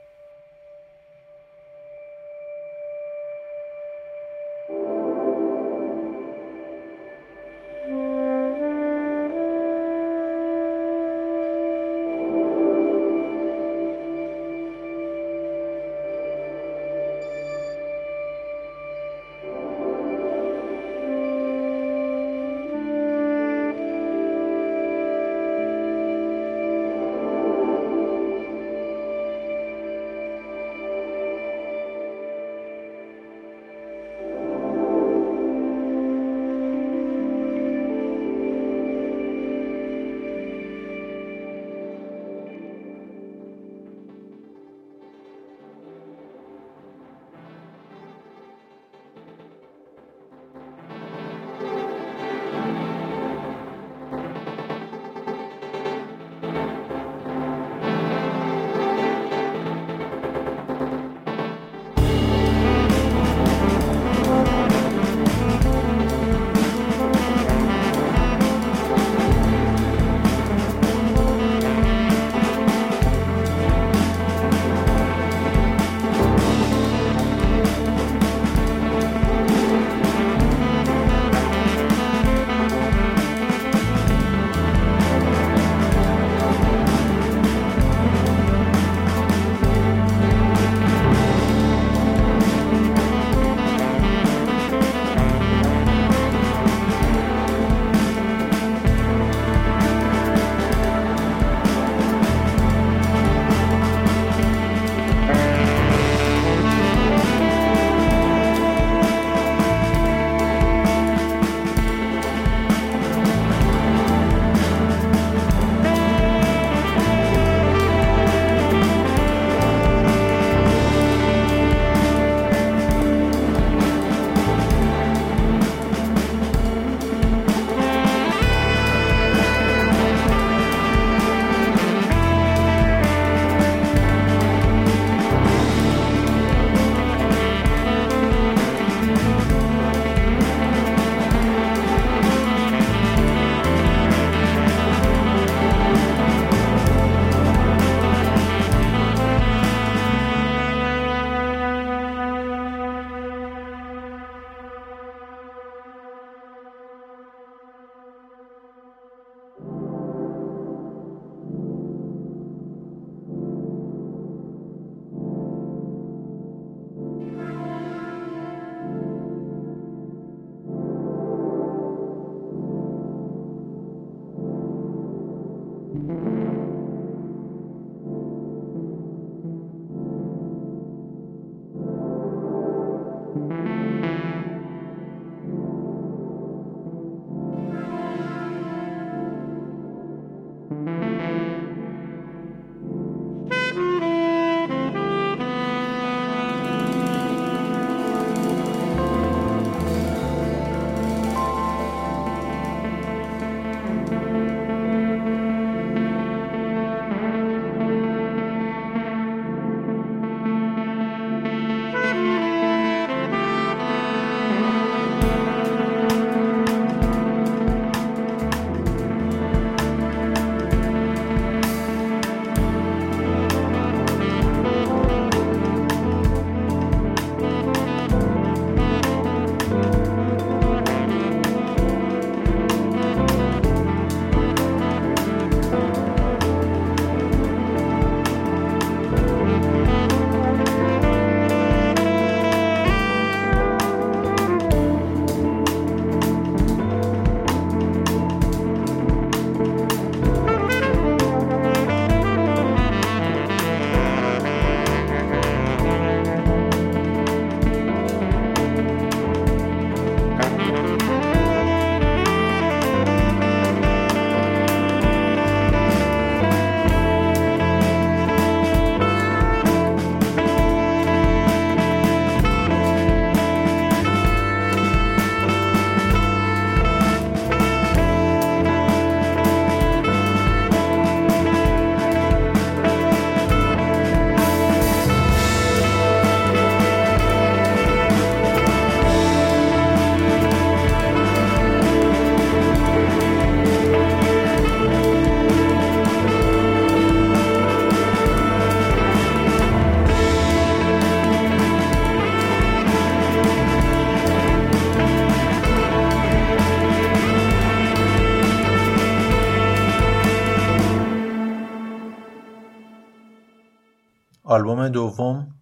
آلبوم 314.50 314.88
دوم 314.88 315.54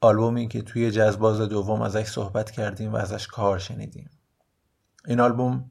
آلبومی 0.00 0.48
که 0.48 0.62
توی 0.62 0.90
جزباز 0.90 1.40
دوم 1.40 1.82
ازش 1.82 2.06
صحبت 2.06 2.50
کردیم 2.50 2.92
و 2.92 2.96
ازش 2.96 3.26
کار 3.26 3.58
شنیدیم. 3.58 4.10
این 5.06 5.20
آلبوم 5.20 5.70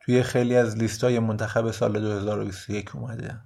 توی 0.00 0.22
خیلی 0.22 0.56
از 0.56 0.76
لیستای 0.76 1.18
منتخب 1.18 1.70
سال 1.70 2.00
2021 2.00 2.96
اومده. 2.96 3.40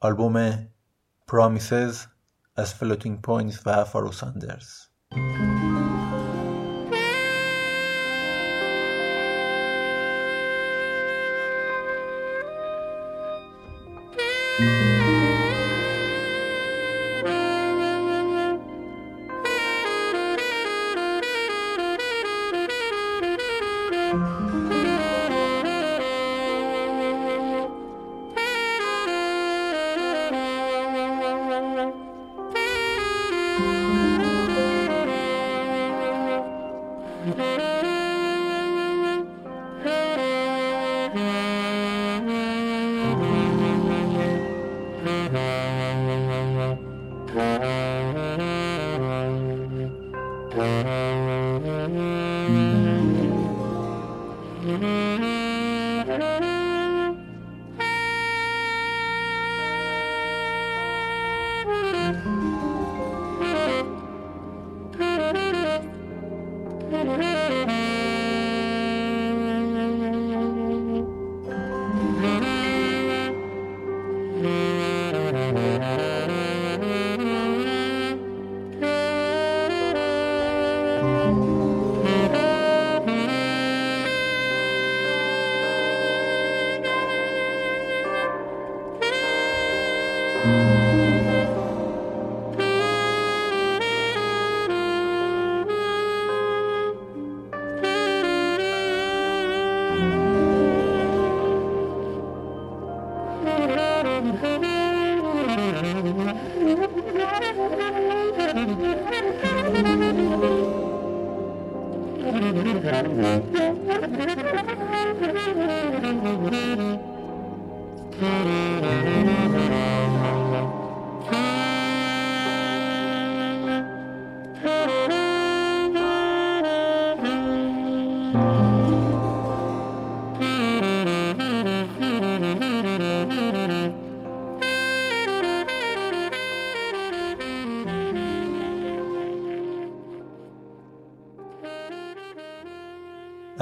آلبوم 0.00 0.66
Promises 1.26 2.04
از 2.56 2.74
فلوتینگ 2.74 3.20
پوینتس 3.20 3.66
و 3.66 3.84
فارو 3.84 4.12
ساندرز 4.12 4.68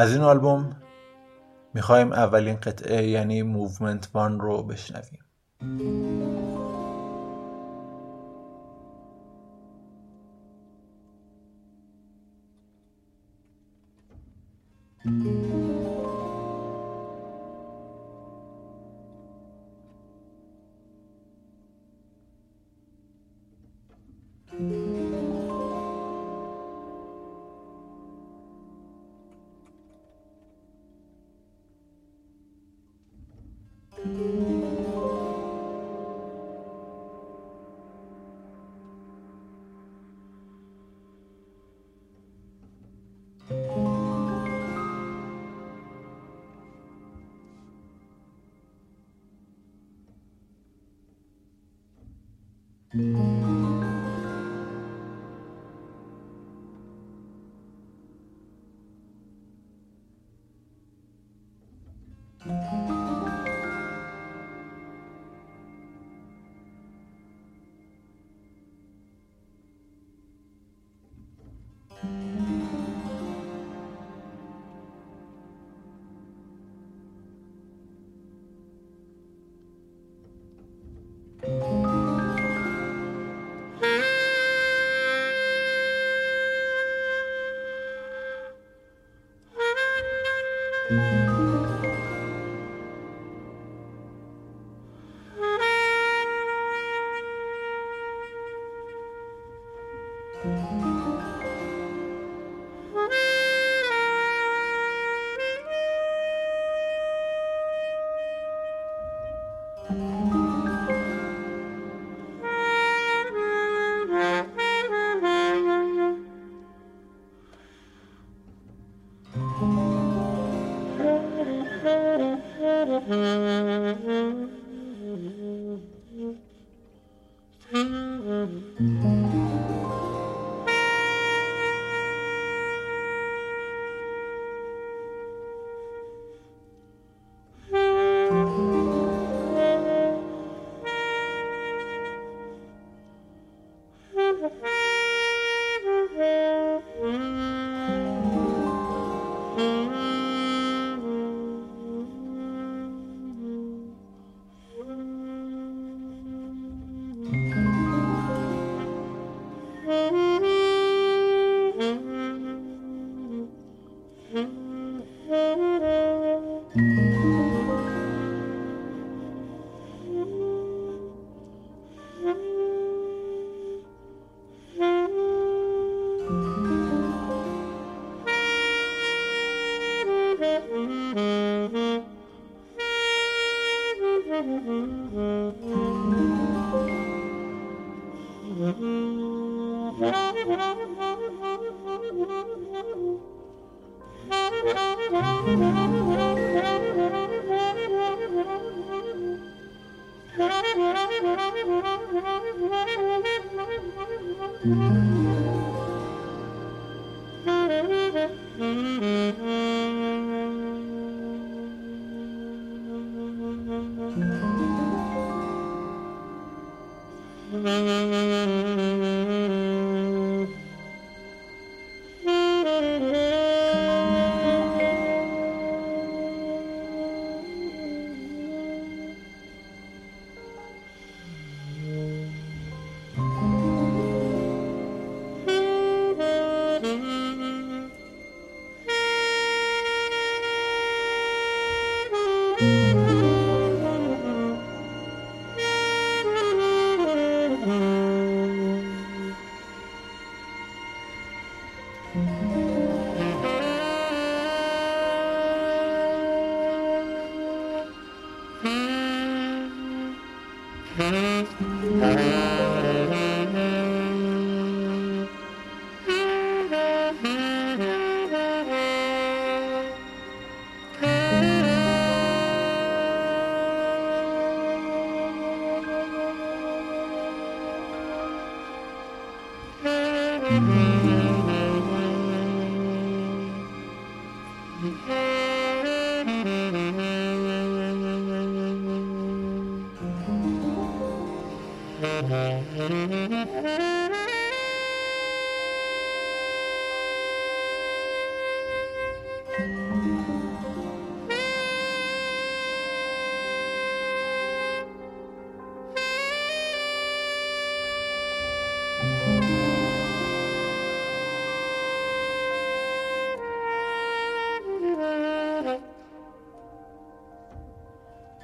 از 0.03 0.13
این 0.13 0.23
آلبوم 0.23 0.77
می‌خوایم 1.75 2.13
اولین 2.13 2.57
قطعه 2.57 3.09
یعنی 3.09 3.43
موومنت 3.43 4.09
وان 4.15 4.41
رو 4.41 4.63
بشنویم. 4.63 5.22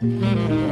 Mm-hmm. 0.01 0.68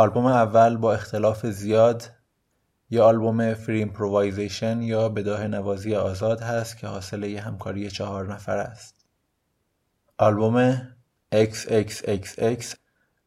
آلبوم 0.00 0.26
اول 0.26 0.76
با 0.76 0.94
اختلاف 0.94 1.46
زیاد 1.46 2.10
یه 2.90 3.04
آلبوم 3.04 3.54
free 3.54 3.78
improvisation 3.78 4.82
یا 4.82 5.08
بداهه 5.08 5.46
نوازی 5.46 5.94
آزاد 5.94 6.40
هست 6.40 6.78
که 6.78 6.86
حاصل 6.86 7.22
یه 7.22 7.40
همکاری 7.40 7.90
چهار 7.90 8.32
نفر 8.34 8.58
است. 8.58 9.06
آلبوم 10.18 10.88
XXXX 11.34 12.76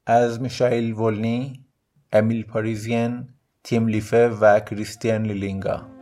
از 0.05 0.41
میشایل 0.41 0.93
ولنی، 0.93 1.65
امیل 2.13 2.43
پاریزین، 2.43 3.27
تیم 3.63 3.87
لیفه 3.87 4.27
و 4.27 4.59
کریستیان 4.59 5.23
لیلینگا. 5.23 5.92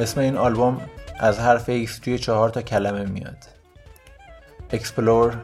اسم 0.00 0.20
این 0.20 0.36
آلبوم 0.36 0.80
از 1.18 1.38
حرف 1.38 1.84
X 1.84 1.90
توی 1.90 2.18
چهار 2.18 2.50
تا 2.50 2.62
کلمه 2.62 3.04
میاد. 3.04 3.36
Explore 4.72 5.34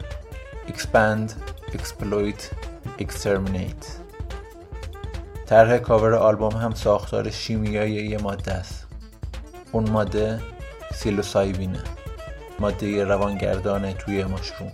Expand 0.67 1.31
Exploit 1.71 2.41
Exterminate. 2.99 3.85
طرح 5.45 5.77
کاور 5.77 6.13
آلبوم 6.13 6.51
هم 6.51 6.73
ساختار 6.73 7.29
شیمیایی 7.29 7.93
یه 7.93 8.17
ماده 8.17 8.51
است. 8.51 8.87
اون 9.71 9.89
ماده 9.89 10.39
سیلوسایبینه. 10.93 11.83
ماده 12.59 13.03
روانگردانه 13.03 13.93
توی 13.93 14.23
مشروم. 14.23 14.71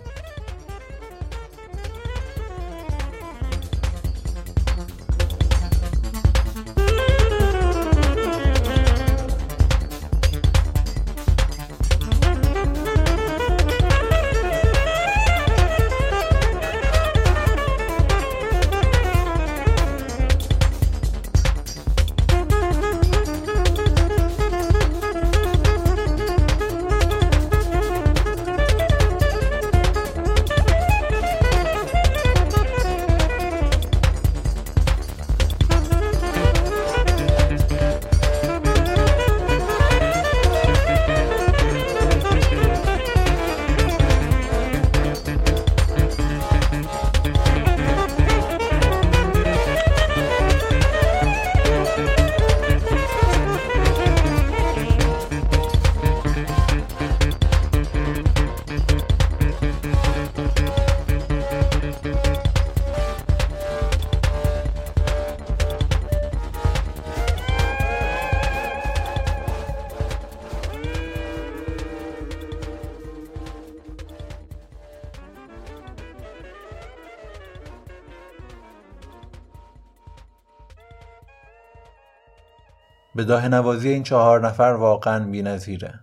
به 83.32 83.36
داه 83.38 83.48
نوازی 83.48 83.88
این 83.88 84.02
چهار 84.02 84.46
نفر 84.46 84.62
واقعا 84.62 85.30
بی‌نظیره. 85.30 86.00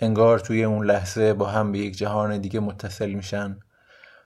انگار 0.00 0.38
توی 0.38 0.64
اون 0.64 0.86
لحظه 0.86 1.34
با 1.34 1.46
هم 1.46 1.72
به 1.72 1.78
یک 1.78 1.96
جهان 1.96 2.38
دیگه 2.38 2.60
متصل 2.60 3.10
میشن 3.10 3.60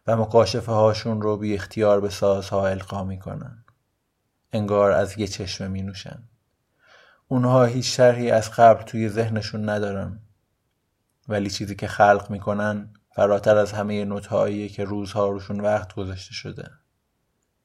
و 0.07 0.17
مکاشفه 0.17 0.73
هاشون 0.73 1.23
رو 1.23 1.37
بی 1.37 1.55
اختیار 1.55 2.01
به 2.01 2.09
سازها 2.09 2.69
القا 2.69 3.05
می‌کنن. 3.05 3.65
انگار 4.53 4.91
از 4.91 5.19
یه 5.19 5.27
چشمه 5.27 5.69
می 5.69 5.83
نوشن 5.83 6.23
اونها 7.29 7.65
هیچ 7.65 7.97
شرحی 7.97 8.31
از 8.31 8.51
قبل 8.51 8.83
توی 8.83 9.09
ذهنشون 9.09 9.69
ندارن. 9.69 10.21
ولی 11.29 11.51
چیزی 11.51 11.75
که 11.75 11.87
خلق 11.87 12.31
می‌کنن 12.31 12.95
فراتر 13.15 13.57
از 13.57 13.73
همه 13.73 14.05
نوتهایی 14.05 14.69
که 14.69 14.85
روزها 14.85 15.29
روشون 15.29 15.61
وقت 15.61 15.95
گذاشته 15.95 16.35
شده. 16.35 16.71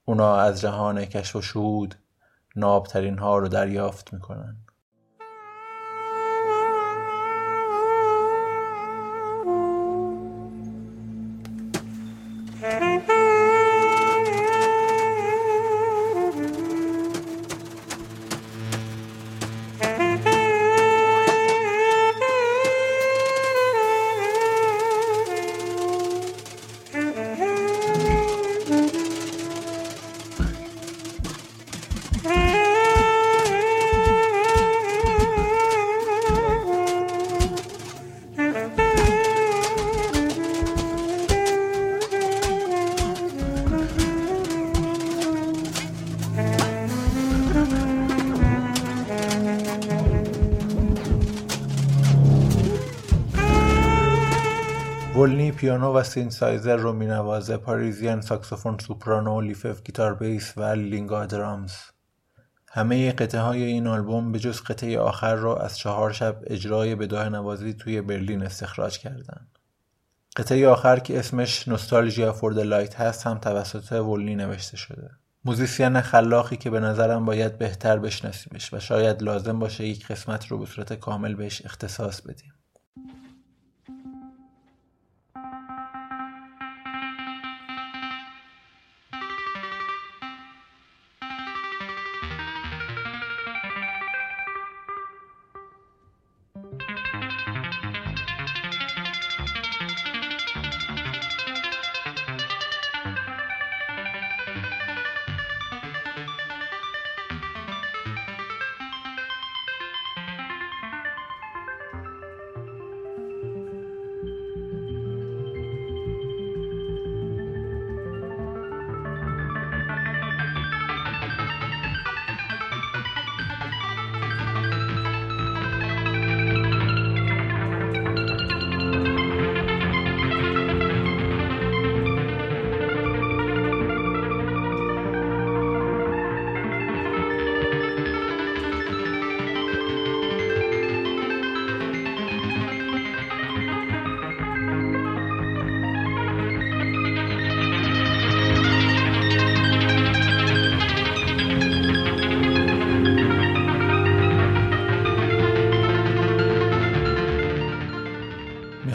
اونا 0.05 0.37
از 0.37 0.61
جهان 0.61 1.05
کشف 1.05 1.35
و 1.35 1.41
شهود 1.41 1.95
نابترین 2.55 3.17
ها 3.19 3.37
رو 3.37 3.47
دریافت 3.47 4.13
می‌کنن. 4.13 4.57
پیانو 55.61 55.93
و 55.93 56.03
سینسایزر 56.03 56.75
رو 56.75 56.93
می‌نوازه 56.93 57.57
پاریزین 57.57 58.21
ساکسوفون 58.21 58.77
سوپرانو 58.77 59.41
لیفف 59.41 59.83
گیتار 59.83 60.13
بیس 60.13 60.53
و 60.57 60.63
لیلینگا 60.63 61.25
drums. 61.25 61.71
همه 62.71 63.11
قطعه 63.11 63.41
های 63.41 63.63
این 63.63 63.87
آلبوم 63.87 64.31
به 64.31 64.39
جز 64.39 64.61
قطعه 64.61 64.99
آخر 64.99 65.35
رو 65.35 65.49
از 65.49 65.77
چهار 65.77 66.11
شب 66.11 66.41
اجرای 66.47 66.95
بداهه 66.95 67.29
نوازی 67.29 67.73
توی 67.73 68.01
برلین 68.01 68.43
استخراج 68.43 68.97
کردن. 68.97 69.47
قطعه 70.35 70.67
آخر 70.67 70.99
که 70.99 71.19
اسمش 71.19 71.67
Nostalgia 71.67 72.33
for 72.33 72.53
Light 72.53 72.95
هست 72.95 73.27
هم 73.27 73.37
توسط 73.37 73.91
ولنی 73.91 74.35
نوشته 74.35 74.77
شده. 74.77 75.09
musician 75.45 76.01
خلاقی 76.01 76.57
که 76.57 76.69
به 76.69 76.79
نظرم 76.79 77.25
باید 77.25 77.57
بهتر 77.57 77.99
بشناسیمش 77.99 78.73
و 78.73 78.79
شاید 78.79 79.23
لازم 79.23 79.59
باشه 79.59 79.87
یک 79.87 80.07
قسمت 80.07 80.47
رو 80.47 80.57
به 80.57 80.65
صورت 80.65 80.93
کامل 80.93 81.35
بهش 81.35 81.65
اختصاص 81.65 82.21
بدیم. 82.21 82.53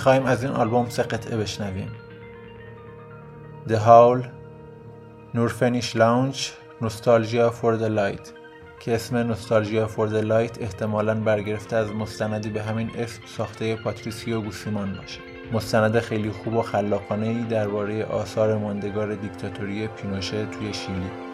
می‌خوایم 0.06 0.26
از 0.26 0.44
این 0.44 0.52
آلبوم 0.52 0.88
سه 0.88 1.02
قطعه 1.02 1.36
بشنویم. 1.36 1.92
The 3.68 3.72
Haul 3.72 4.26
Nörvenich 5.34 5.96
Lounge 5.96 6.52
Nostalgia 6.82 7.50
for 7.50 7.78
the 7.78 7.90
Light. 7.90 8.28
که 8.80 8.94
اسم 8.94 9.16
Nostalgia 9.16 9.86
for 9.86 10.08
Light 10.08 10.62
احتمالاً 10.62 11.14
برگرفته 11.14 11.76
از 11.76 11.92
مستندی 11.92 12.50
به 12.50 12.62
همین 12.62 12.90
اسم 12.98 13.22
ساخته 13.26 13.76
پاتریسیو 13.76 14.40
گوسیمان 14.40 14.94
باشه. 14.94 15.20
مستند 15.52 15.98
خیلی 15.98 16.30
خوب 16.30 16.54
و 16.54 16.62
خلاقانه 16.62 17.26
ای 17.26 17.42
درباره 17.42 18.04
آثار 18.04 18.58
ماندگار 18.58 19.14
دیکتاتوری 19.14 19.86
پینوشه 19.88 20.46
توی 20.46 20.74
شیلی. 20.74 21.25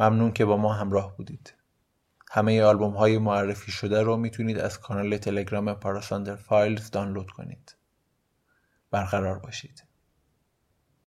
ممنون 0.00 0.32
که 0.32 0.44
با 0.44 0.56
ما 0.56 0.72
همراه 0.72 1.16
بودید. 1.16 1.54
همه 2.30 2.62
آلبوم 2.62 2.92
های 2.92 3.18
معرفی 3.18 3.72
شده 3.72 4.02
رو 4.02 4.16
می‌تونید 4.16 4.58
از 4.58 4.80
کانال 4.80 5.16
تلگرام 5.16 5.74
پاراساندر 5.74 6.36
فایلز 6.36 6.90
دانلود 6.90 7.30
کنید. 7.30 7.76
برقرار 8.90 9.38
باشید. 9.38 9.89